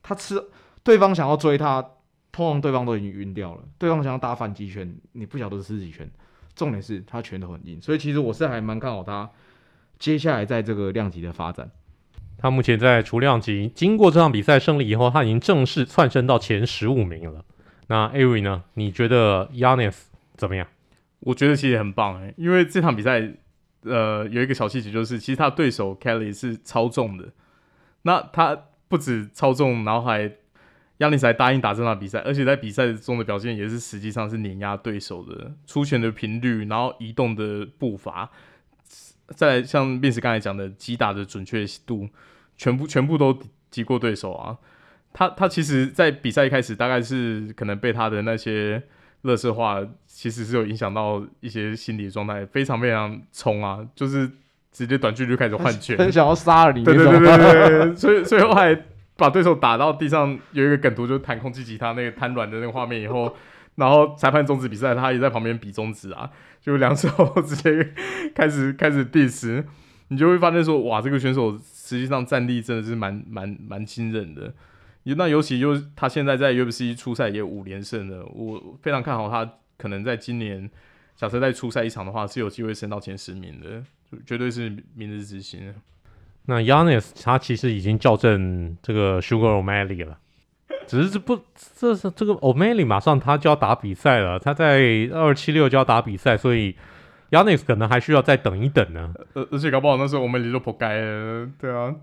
[0.04, 0.40] 他吃
[0.84, 1.82] 对方想要追他，
[2.30, 3.64] 通常对方都已经晕掉了。
[3.76, 6.08] 对方想要打反击拳，你不晓得吃几拳。
[6.54, 9.28] 重点是他拳头很硬，所以其实我是还蛮看好他
[9.98, 11.68] 接下来在这个量级的发展。
[12.38, 17.44] 他目前在除量级，经过这场比赛胜利以后，他已经正式窜升到前十五名了。
[17.88, 18.64] 那 Avery 呢？
[18.74, 19.94] 你觉得 Yanis
[20.36, 20.66] 怎么样？
[21.20, 23.32] 我觉得其实很棒哎，因为这场比赛，
[23.82, 27.30] 呃，有一个小细节就是，其实他对手 Kelly 是超重的。
[28.02, 30.30] 那他不止超重，然后还
[30.98, 38.30] 亚尼斯还答应打这场比赛，而且在比赛中的表现也是实际上是碾压对手的，出拳的频率，然后移动的步伐，
[39.28, 42.08] 再来像 Vince 刚才讲的击打的准确度，
[42.56, 43.38] 全部全部都
[43.70, 44.56] 击过对手啊。
[45.12, 48.82] 他他其实，在比赛一开始，大概是可能被他的那些。
[49.24, 54.30] 乐色话其实是有影响到一些心理状态，非常非常冲啊，就是
[54.70, 56.84] 直接短距离就开始换拳， 很想要杀了你。
[56.84, 58.78] 对对对对对，所以所以后来
[59.16, 63.34] 把对手打到地上，有一个梗图，就弹空气吉他那个瘫软的那个画面以后，
[63.76, 67.08] 然后裁判终止比赛，他也在旁边比中指啊，就两手
[67.46, 67.92] 直接
[68.34, 69.64] 开始开始 diss，
[70.08, 74.54] 你就会发现说，哇，这个选手实际上战力真的是蛮蛮蛮惊人的。
[75.16, 80.70] 那尤其就是他现在在 UFC 出赛也五连胜了，我非常看好他可能在今年，
[81.14, 83.82] 假设再出赛一场的话，是有机会升到前十名的，
[84.24, 85.74] 绝对是明日之星。
[86.46, 90.18] 那 Yanis 他其实已经校正这个 Sugar O'Malley 了，
[90.86, 91.38] 只是这不，
[91.76, 96.74] 这是这个 O'Malley 马上他就要打比赛了，他在二七六就要打比赛，所以
[97.30, 99.12] Yanez 可能还需要再等一等呢。
[99.34, 101.94] 而而且搞不好那时候 O'Malley 就扑街了，对啊。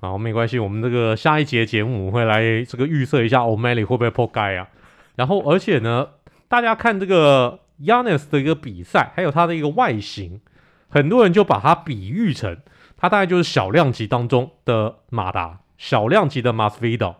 [0.00, 4.68] 好，没关系，我们这个下一节节目会来这个预测一下 O'Malley 会不会破盖啊？
[5.16, 6.08] 然后，而且呢，
[6.48, 10.40] 大家看这个 Yanez 的一个比赛，还有他的一个外形，
[10.88, 12.58] 很多人就把它比喻成
[12.98, 17.14] 他大概就是小量级当中的马达，小量级的 Masvidal，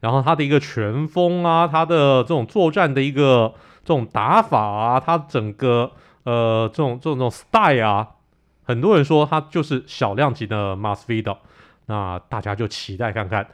[0.00, 5.92] 然后他的一个拳风啊，他的这种作战的一个这种打法啊，他整个
[6.24, 8.08] 呃这种这种这种 style 啊，
[8.62, 11.38] 很多人说他就是小量级的 m a s v i d a
[11.86, 13.46] 那大家就期待看看。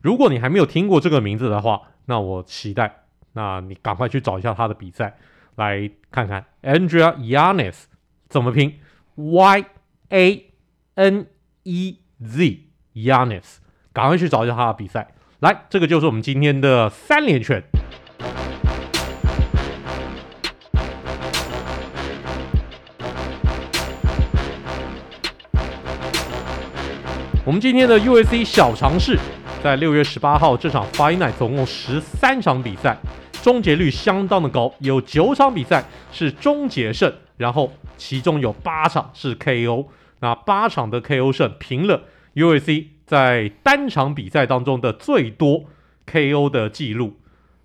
[0.00, 5.18] 如果你还没有听过这个名字的话，那我期待，那你赶快去找一下他的比赛
[5.56, 6.46] 来看看。
[6.62, 7.84] Andrea Yanis
[8.28, 8.78] 怎么拼
[9.16, 9.64] ？Y
[10.08, 10.52] A
[10.94, 11.26] N
[11.64, 12.60] E Z
[12.94, 13.56] Yanez，
[13.92, 15.12] 赶快去找一下他的比赛。
[15.40, 17.62] 来，这个就是我们今天的三连拳。
[27.46, 29.18] 我们今天的 UFC 小尝试。
[29.64, 32.98] 在六月十八号这场 Final，总共十三场比赛，
[33.42, 39.86] 终结率相当的高，有九场比赛是终结胜，然后其中有八场是 KO，
[40.20, 42.02] 那八场的 KO 胜平了
[42.34, 45.64] UFC 在单场比赛当中的最多
[46.06, 47.18] KO 的记录。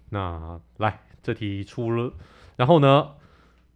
[0.10, 2.13] 那来这题出了，
[2.55, 3.10] 然后呢，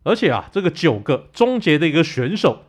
[0.01, 2.63] 而且啊这个九个终结的一个选手，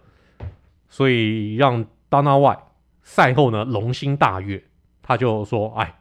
[0.90, 2.58] 所以让 Dana w
[3.02, 4.64] 赛后呢龙心大悦。
[5.00, 6.00] 他就说：“哎，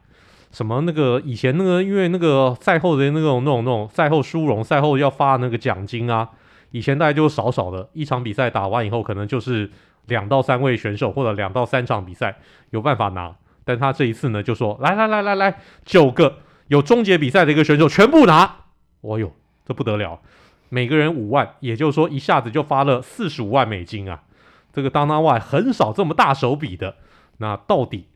[0.52, 6.28] 什么那个以前那个，因为那个赛后的那种、那种、那种赛后殊荣，赛后要发那个奖金啊，
[6.70, 9.70] 以前大概就少少的，一场比赛打完以后，可能就是
[10.10, 12.36] 两到三位选手或者两到三场比赛
[12.68, 13.34] 有办法拿。
[13.64, 18.56] 但他这一次呢，就说来来来来来，九个有终结比赛的一个选手全部拿。
[19.00, 19.32] 哦哟，
[19.64, 20.20] 这不得了，
[20.68, 24.24] 每个人五万，也就是说一下子就发了四十五万美金啊！
[24.72, 26.96] 这个 Dana White 很少这么大手笔的。
[27.38, 28.08] 那到底？”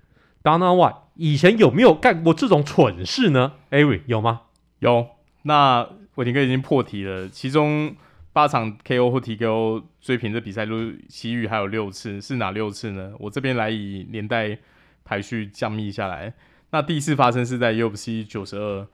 [0.44, 4.42] Dana White 以前有没有干过这种蠢事呢？Avery 有吗？
[4.80, 5.07] 有。
[5.42, 7.94] 那伟霆哥已经破题了，其中
[8.35, 13.14] 八场 KO 或 TKO 追平的比赛都其余还有六次，是哪六次呢？
[13.20, 14.59] 我这边来以年代
[15.05, 16.35] 排序降密下来。
[16.70, 18.87] 那第一次发生是在 UFC 九十二，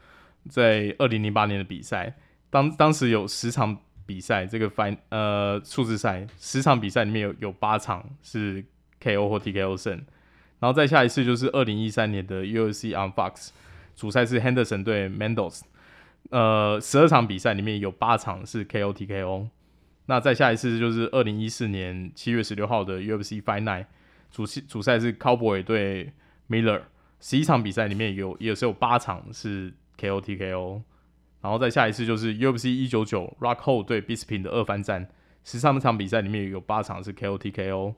[0.49, 2.15] 在二零零八年的比赛，
[2.51, 8.63] 当当时有十场比赛，这个 Fight 呃数字赛，十场比赛里面有有八场是
[9.03, 10.05] KO 或 TKO 胜。
[10.59, 13.49] 然后再下一次就是二零一三年的 UFC on Fox，
[13.97, 15.63] 主赛是 Henderson 对 Mendes，
[16.29, 19.49] 呃，十二场比赛里面有八场是 KO TKO。
[20.07, 23.87] 那再下一次就是二零一四年七月十六号的 UFC Fight Night，
[24.31, 26.13] 主主赛是 Cowboy 对
[26.49, 26.83] Miller，
[27.21, 30.83] 十一场比赛里面有也是有八场是 KO TKO。
[31.41, 35.09] 然后再下一次就是 UFC 一九九 Rockhold 对 Bisping 的二番战，
[35.43, 37.95] 十三场比赛里面有八场是 KO TKO。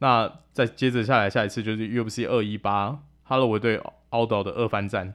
[0.00, 5.14] 那再接着下来，下一次就是 UFC 二一八哈罗维对 Odo 的二番战，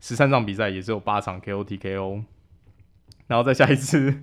[0.00, 2.24] 十三场比赛也是有八场 KO TKO，
[3.26, 4.20] 然后再下一次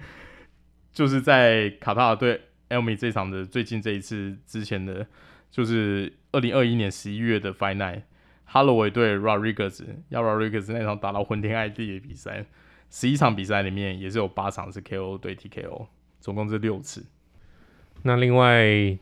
[0.91, 5.07] 就是在卡塔尔对 Elmi 这场的最近这一次之前的，
[5.49, 7.53] 就是二零二一年十一月的
[8.73, 12.45] 维对 Rodriguez，要 Rodriguez 那场打到昏天暗地的比赛，
[12.89, 15.87] 十一场比赛里面也是有八场是 KO 对 TKO，
[16.19, 17.05] 总共是六次。
[18.03, 18.97] 那另外。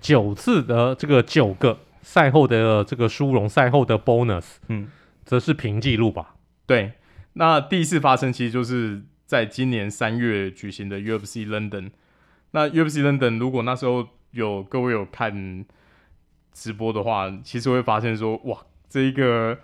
[0.00, 4.88] 九次的这个九个赛后的这个殊荣，赛后的 bonus，嗯，
[5.30, 6.34] 则是平记录吧？
[6.66, 6.94] 对，
[7.34, 11.92] 那第一次发生其实就是在今年三月举行的 UFC London。
[12.50, 15.64] 那 UFC London 如果那时候有各位有看
[16.52, 19.56] 直播的话，其实会发现说，哇，这一个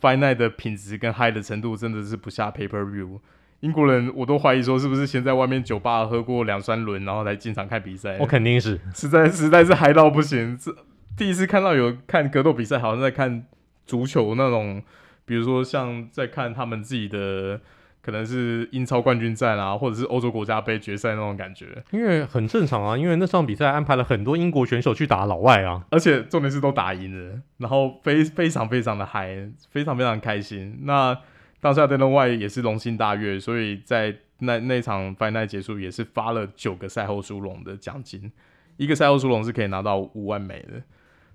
[0.00, 3.20] Night 的品质跟嗨的程度真的是不下 Pay Per View。
[3.60, 8.16] 英国人我都怀疑说是不是先在外面酒吧喝过两三轮，然后来进场看比赛。
[8.20, 10.56] 我肯定是，实在实在是嗨到不行。
[10.56, 10.74] 这
[11.14, 13.44] 第一次看到有看格斗比赛，好像在看
[13.84, 14.82] 足球那种，
[15.30, 17.60] 比如说像在看他们自己的，
[18.02, 21.80] 可能是英超冠军战啊，或者是欧洲国家杯决赛那种感觉。
[21.92, 30.80] 因为很正常啊，因为那场比赛安排了很多英国选手去打老外啊，而且重点是都打赢了，然后非非常非常的嗨，非常非常开心。
[30.82, 31.16] 那
[31.60, 38.32] 当下 Dana White 也是龙心大悦，所以在那那场 Night 结束也是发了九个赛后殊荣的奖金，
[38.78, 40.82] 一个赛后殊荣是可以拿到五万美的。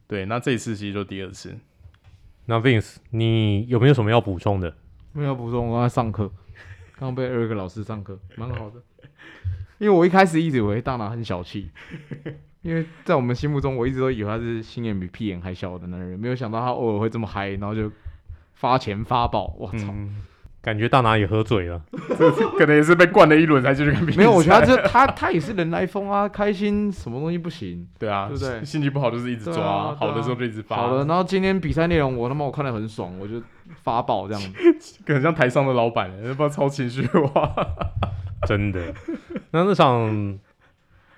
[0.06, 1.56] 对，那这一次其实就第二次。
[2.46, 4.76] 那 Vince，你有没有什么要补充的？
[5.14, 6.32] 没有补充，我刚才上课，
[6.98, 8.82] 刚被 Eric 老师上课，蛮好的。
[9.78, 11.70] 因为我一开始一直以为大拿很小气，
[12.62, 17.92] 因为在我们心目中，我一直都以为他是心眼比屁眼还小的男人，没有想到他偶尔会这么嗨，然后就。
[18.58, 20.24] 发钱发爆，我操、嗯！
[20.66, 21.80] 感觉大拿也喝醉了，
[22.58, 24.18] 可能也是被灌了一轮才继续看比赛。
[24.18, 27.88] 没有，我觉得他 他他也是人来疯啊，开心什么东西不行？
[28.00, 28.66] 对啊，对不对？
[28.66, 30.76] 心情不好就是一直抓，好的时候就一直发。
[30.76, 33.40] 好了，然后今天比赛内容我他妈我看得很爽，我就
[33.84, 34.42] 发爆这样
[34.80, 37.54] 子， 很像台上的老板，不知道超情绪化，
[38.48, 38.82] 真的。
[39.52, 40.40] 那那场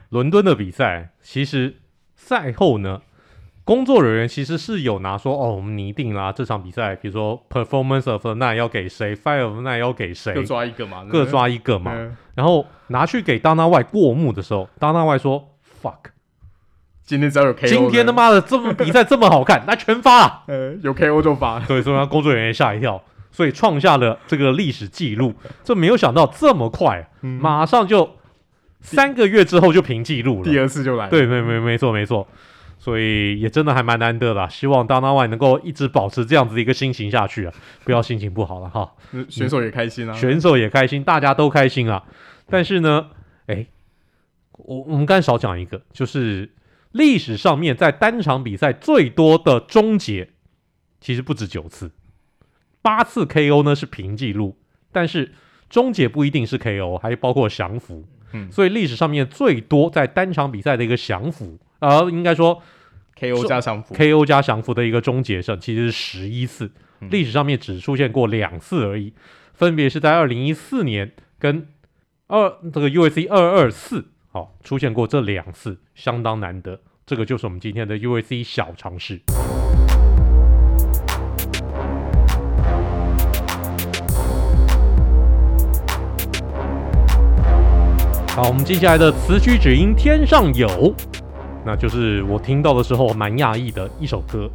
[0.09, 1.77] 伦敦的比赛，其实
[2.17, 3.01] 赛后呢？
[3.67, 11.91] 工作人员其实是有拿说哦，我们拟定啦这场比赛，比如说 performance of the night 要给谁，fire of the night 要给谁，各抓一个嘛，各抓一个嘛。
[11.93, 15.49] 嗯、然后拿去给 Dana White 过目的时候，Dana White 说
[15.83, 16.11] fuck，
[17.03, 21.59] 今天只要有 KO，今天他妈的这么比赛这么好看， 那全发了，呃，有 KO 就发。
[21.59, 25.33] 对，所以让工作人员吓一跳，所以创下了这个历史记录。
[25.65, 28.11] 这没有想到这么快，嗯、马上就
[28.79, 31.11] 三个月之后就平记录了，第二次就来了。
[31.11, 32.25] 对，没没没错没错。
[32.79, 37.53] 所以也真的还蛮难得的，希望 Dana White 能够一直保持这样子的一个心情下去啊，
[37.83, 38.93] 不要心情不好了哈。
[39.29, 42.03] 选手也开心啊，选手也开心，大家都开心啊。
[42.49, 43.09] 但是呢，
[43.47, 43.65] 哎，
[44.53, 46.51] 我我们刚才少讲一个，就是
[46.91, 50.29] 历史上面在单场比赛最多的终结，
[51.01, 51.91] 其实不止九次，
[52.81, 54.57] 八次 KO 呢是平记录，
[54.91, 55.33] 但是
[55.69, 58.05] 终结不一定是 KO，还包括降服。
[58.33, 62.61] 嗯，所以历史上面最多在单场比赛的一个降服，呃，应该说。
[63.19, 63.43] K.O.
[63.45, 64.23] 加降服，K.O.
[64.23, 66.69] 加降服的一个终结胜，其实是十一次，
[67.01, 69.11] 嗯、历史上面只出现过两次而已，
[69.55, 71.67] 分别是在二零一四年跟
[72.27, 76.79] 二这个 UFC 二二四，好出现过这两次，相当难得。
[77.07, 79.19] 这个就是我们今天的 UFC 小尝试。
[88.35, 90.93] 好，我们接下来的词曲只应天上有。
[91.67, 94.49] 那就是我听到的时候蛮讶异的一首歌，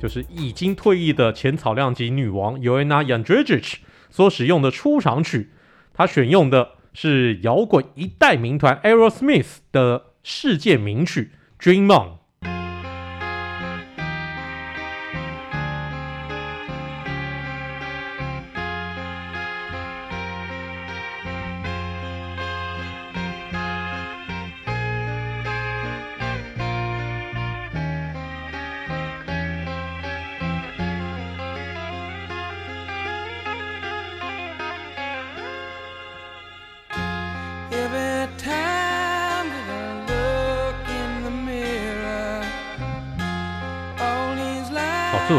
[0.00, 3.80] 就是已经退役的前草量级女王 y o a n a y a n d r i d i c
[4.08, 5.50] 所使用的出场曲，
[5.92, 11.32] 她选用的是摇滚一代名团 Aerosmith 的世界名曲
[11.62, 12.08] 《Dream On》。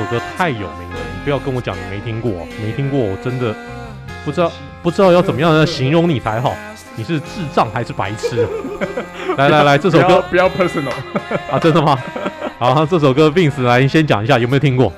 [0.07, 2.31] 歌太有名了，你不要跟我讲你没听过，
[2.61, 3.55] 没听过，我真的
[4.25, 4.51] 不知道
[4.81, 6.55] 不知道要怎么样的形容你才好。
[6.95, 8.47] 你是智障还是白痴？
[9.37, 10.91] 来来来，这首歌不要，personal
[11.51, 11.95] 啊，真的吗？
[12.57, 14.91] 好，这首歌 Vince 来你先讲一下，有没有听过？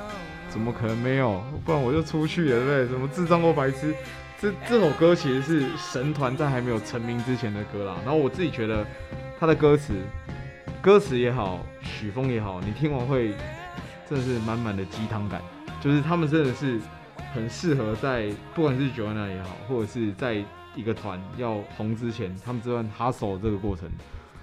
[0.50, 1.44] 怎么可能没有？
[1.66, 2.88] 不然我就出去了，对不对？
[2.88, 3.94] 什么智障或白痴？
[4.42, 7.96] 这这首歌其实是神团在还没有成名之前的歌啦。
[8.06, 8.86] 然后我自己觉得
[9.38, 9.94] 他的歌词，
[10.82, 13.34] 歌词也好，曲风也好，你听完会。
[14.10, 15.40] 真的是满满的鸡汤感，
[15.80, 16.80] 就是他们真的是
[17.32, 20.44] 很适合在不管是 Joanna 也好，或者是在
[20.76, 23.88] 一个团要红之前，他们这段 hustle 这个过程，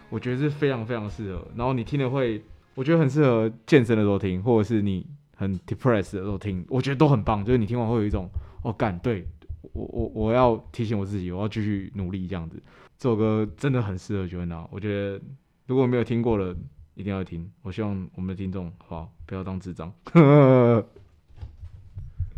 [0.09, 1.45] 我觉得是非常非常适合。
[1.57, 2.41] 然后你听了会，
[2.77, 5.05] 我觉得很适合健身的时候听，或者是你
[5.35, 7.45] 很 depressed 的时候听，我觉得都很棒。
[7.45, 8.29] 就是你听完会有一种
[8.63, 9.27] 哦，干，对
[9.73, 12.63] 我我我要提醒我自己，我要继续努力这样子。
[12.99, 15.21] 这首歌真的很适合 Joanna，我觉得
[15.67, 16.55] 如果没有听过的。
[16.97, 19.93] 一定要听，我希望我们的听众好不要当智障。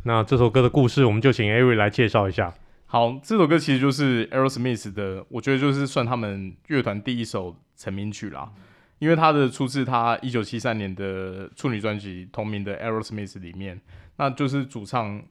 [0.02, 2.52] 那这首歌的故事，我们就请 Ari 来介绍一下。
[2.86, 8.52] 好，这首歌其实就是 Aerosmith 的，我觉得就是算他们乐团第一首成名曲啦，
[8.98, 13.80] 因为它的出自他一九七三年的处女专辑同名的 Aerosmith 里面，
[14.16, 15.22] 那就是主唱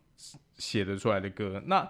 [0.57, 1.61] 写的出来的歌。
[1.65, 1.85] 那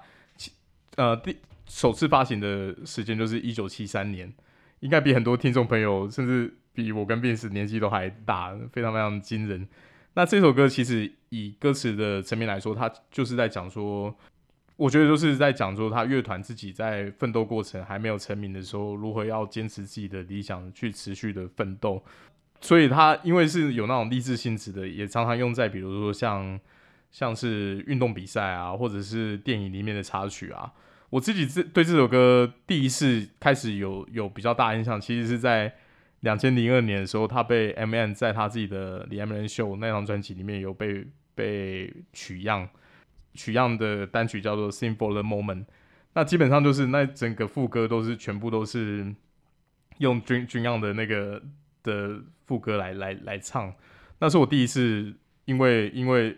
[0.96, 4.34] 呃，第首次发行的时间就是一九七三年，
[4.80, 6.58] 应该比很多听众朋友甚至。
[6.78, 9.68] 比我跟 Vince 年纪都还大，非常非常惊人。
[10.14, 14.16] 那这首歌其实以歌词的层面来说，它就是在讲说，
[14.76, 22.04] 我觉得就是在讲说，他乐团自己在奋斗过程还没有成名的时候，如何要坚持自己的理想，去持续的奋斗。
[22.62, 26.60] 所以它因为是有那种励志性质的，也常常用在比如说像
[27.12, 30.72] 像是运动比赛啊，或者是电影里面的插曲啊。
[31.10, 35.74] 我自己这对这首歌第一次开始有有比较大印象，其实是在。
[36.22, 41.06] 两千零二年的时候，他被 M&M 在他自己的《The M&M Show》那张专辑里面有被
[41.36, 42.68] 被取样，
[43.34, 45.62] 取样的单曲叫做《Sing for the Moment》。
[46.14, 49.14] 那基本上就是那整个副歌都是全部都是
[50.00, 51.42] 用军军样的那个
[51.84, 53.72] 的副歌来来来唱。
[54.20, 55.14] 那是我第一次
[55.46, 56.36] 因为因为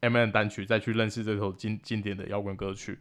[0.00, 2.96] M&M 单曲再去认识这首经经典的摇滚歌曲，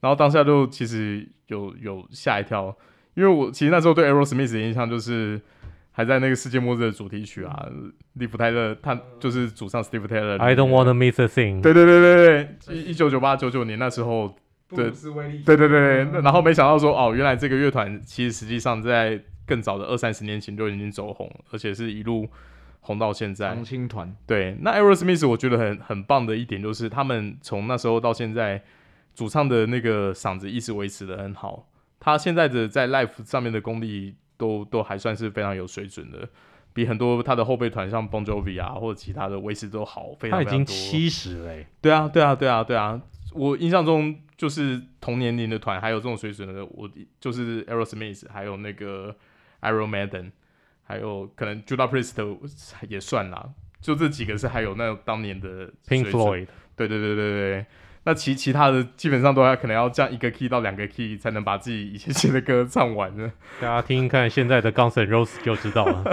[0.00, 2.74] 然后当下就其实有有吓一跳，
[3.18, 5.40] 因为我其实那时候对 Aerosmith 的印象就是。
[5.90, 7.68] 还在那个世界末日的主题曲啊，
[8.12, 10.38] 利弗泰勒他就是主唱 Steve Taylor。
[10.38, 11.60] I don't wanna miss a thing。
[11.60, 14.32] 对对对对对，一一九九八九九年那时候，
[14.68, 14.92] 对
[15.44, 22.28] 对对对，然后没想到说哦，原来这个乐团其实实际上在更早的二三十年前就已经走红，而且是一路
[22.78, 23.48] 红到现在。
[23.48, 28.62] 长青团对，那 Aerosmith 我觉得很很棒的一点就是，他们从那时候到现在，
[29.16, 31.67] 主唱的那个嗓子一直维持的很好。
[32.12, 36.28] 他现在的在 life 上面的功力都都还算是非常有水准的，
[36.72, 40.44] 比很多他的后辈团像 Bon Jovi 啊或者其他的维持都好非常非常多。
[40.44, 41.66] 他已经七十嘞。
[41.80, 43.00] 对啊，对啊，对啊，对啊。
[43.34, 46.88] 我印象中就是同年龄的团还有这种水准的，我
[47.20, 49.14] 就是 Aerosmith，还有那个
[49.60, 50.30] Iron Maiden，
[50.82, 52.38] 还有可能 Judas Priest
[52.88, 53.50] 也算啦。
[53.80, 56.48] 就这几个是还有那种当年的 Pink Floyd。
[56.74, 57.66] 对对对对对。
[58.04, 63.30] 那其其他的基本上都要可能要降一个 key 到两个 key 才能把自己以前写的歌唱完呢。
[63.60, 66.04] 大家听听看现在的 Guns N' Roses 就知道了。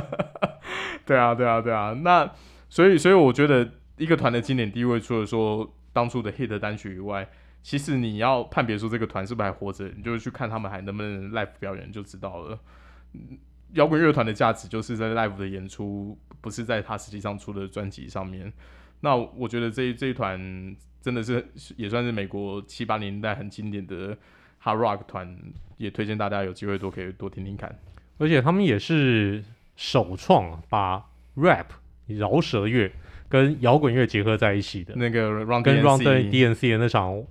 [1.06, 1.94] 对啊，对啊，对啊。
[2.02, 2.30] 那
[2.70, 7.28] 所以所以我觉得一个团的经典地位，除了说当初的 hit 单曲以外，
[7.64, 12.60] 其实你要判别出这个团是不是还活着，你就去看他们还能不能 live 表演就知道了。
[13.74, 18.52] 摇滚乐团的价值就是在 live 的演出，不是在他实际上出的专辑上面。
[19.02, 20.76] 那我觉得这这一团
[21.06, 21.46] 真的是
[21.78, 24.18] 也算是美国七八年代很经典的
[24.64, 25.38] hard rock 团，
[25.78, 27.78] 也推荐大家有机会多可以多听听看。
[28.18, 29.44] 而且他们也是
[29.76, 31.68] 首创把 rap
[32.08, 32.92] 饶舌乐
[33.30, 34.96] 跟摇滚乐结合在一起的。
[34.96, 37.24] 那个 Run 跟 Run DMC 的那场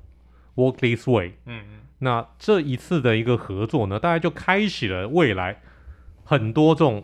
[0.54, 5.60] Walk This Way，嗯嗯，那这一次的一个合作呢，大概就开启了未来
[6.22, 7.02] 很多这种。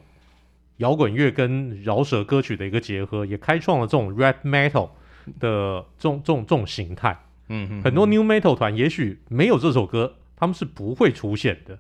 [0.77, 4.89] 摇滚乐跟饶舌歌曲的一个结合，也开创了这种 rap metal
[5.39, 7.19] 的这种这种这种形态。
[7.49, 11.79] 嗯哼，很多 new metal 团也许没有这首歌，他们是不会出现的。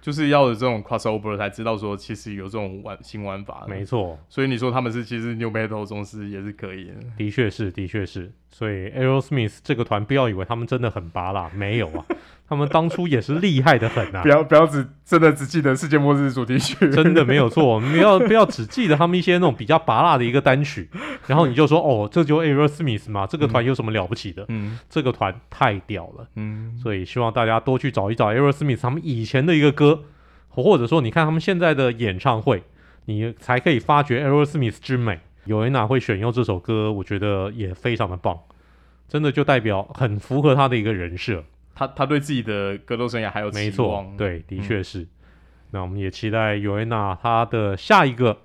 [0.00, 3.66] 就是要有这种 crossover 才知道说，其实有这种玩新玩法。
[3.68, 6.94] 没错，所以你说他们是其实 new metal 宗师也是可以的。
[7.18, 8.32] 的确是，的确是。
[8.50, 12.04] 所以 Aerosmith 这个团，不要以为他们真的很拔辣，没有啊。
[12.50, 14.22] 他们当初也是厉害的很啊！
[14.22, 17.78] 不要不要只真的只记得世界末日主题曲，真的没有错。
[17.78, 20.90] 不要不要只记得他们一些那种比较拔辣的一个单曲，
[21.28, 24.44] 然后你就说哦，这就 Aerosmith 嘛，这个团有什么了不起的？
[24.48, 26.26] 嗯，这个团太屌了。
[26.34, 30.02] 嗯，所以希望大家多去找一找 Aerosmith 他们以前的一个歌，
[30.48, 32.64] 或者说你看他们现在的演唱会，
[33.04, 35.20] 你才可以发掘 Aerosmith 之美。
[35.44, 36.92] 有人哪会选用这首歌？
[36.92, 38.38] 我觉得也非常的棒，
[39.08, 41.44] 真的就代表很符合他的一个人设。
[41.74, 45.00] 他他对自己的格斗生涯还有没错，对，的确是。
[45.00, 45.08] 嗯、
[45.70, 48.42] 那我们也期待尤安娜她的下一个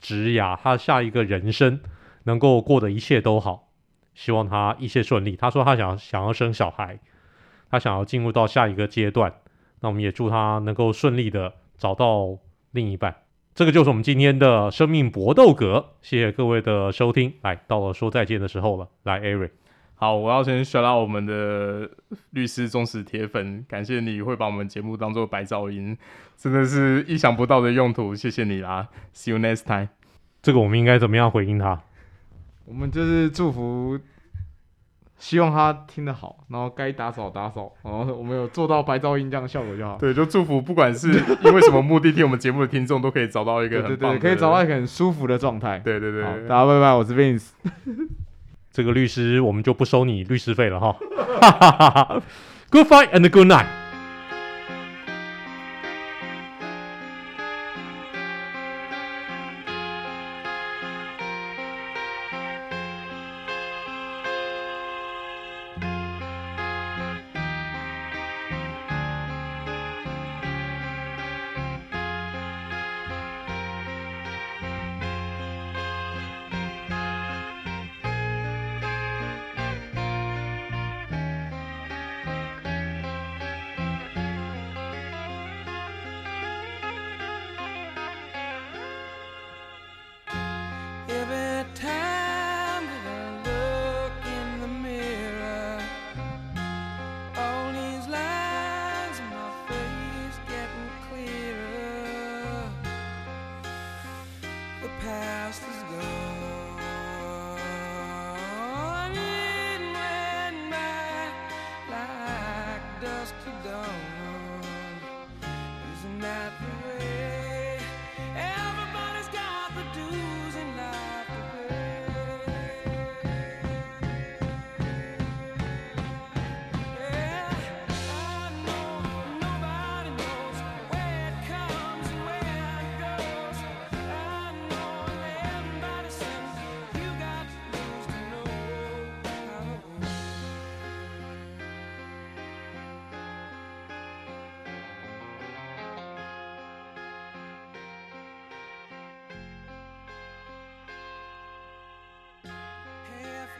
[0.00, 1.80] 职涯，她下一个人生
[2.24, 3.68] 能够过得一切都好，
[4.14, 5.36] 希望她一切顺利。
[5.36, 6.98] 她说她想想要生小孩，
[7.70, 9.34] 她想要进入到下一个阶段。
[9.80, 12.38] 那我们也祝她能够顺利的找到
[12.70, 13.14] 另一半。
[13.58, 17.32] 这个就是我们今天的生命搏斗格，谢谢各位的收听。
[17.42, 19.50] 来到了说再见的时候了，来，Eric。
[19.96, 21.90] 好，我要先 shout out 我们的
[22.30, 25.98] 律师忠实铁粉，感谢你会把我们节目当做白噪音，
[26.36, 29.88] 真的是意想不到的用途，谢谢你啦，See you next time。
[30.40, 31.80] 这个我们应该怎么样回应他？
[32.64, 33.98] 我们就是祝福，
[35.18, 39.96] 希望他听得好，然后该打扫打扫，然后我们有做到白噪音这样的效果就好。
[39.98, 41.12] 对，就祝福，不管是
[41.42, 45.80] 因为什么目的听我们节目的听众，都可以找到一个很棒的，对对对，可以找到一个很舒服的状态。
[45.80, 47.48] 对对对，大家拜拜，我是 Vince。
[48.70, 50.96] 这个律师，我们就不收你律师费了哈。
[52.70, 53.87] Good fight and good night。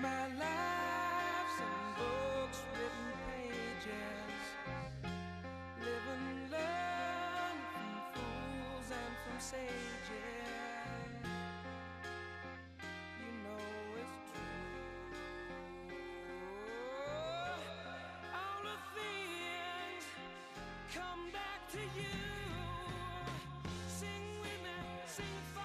[0.00, 4.44] my life's in books written pages,
[5.80, 9.64] living learn from fools and from sages.
[13.18, 13.66] You know
[13.98, 14.70] it's true.
[18.34, 20.04] All the things
[20.94, 22.14] come back to you.
[23.88, 24.76] Sing with me,
[25.06, 25.57] sing.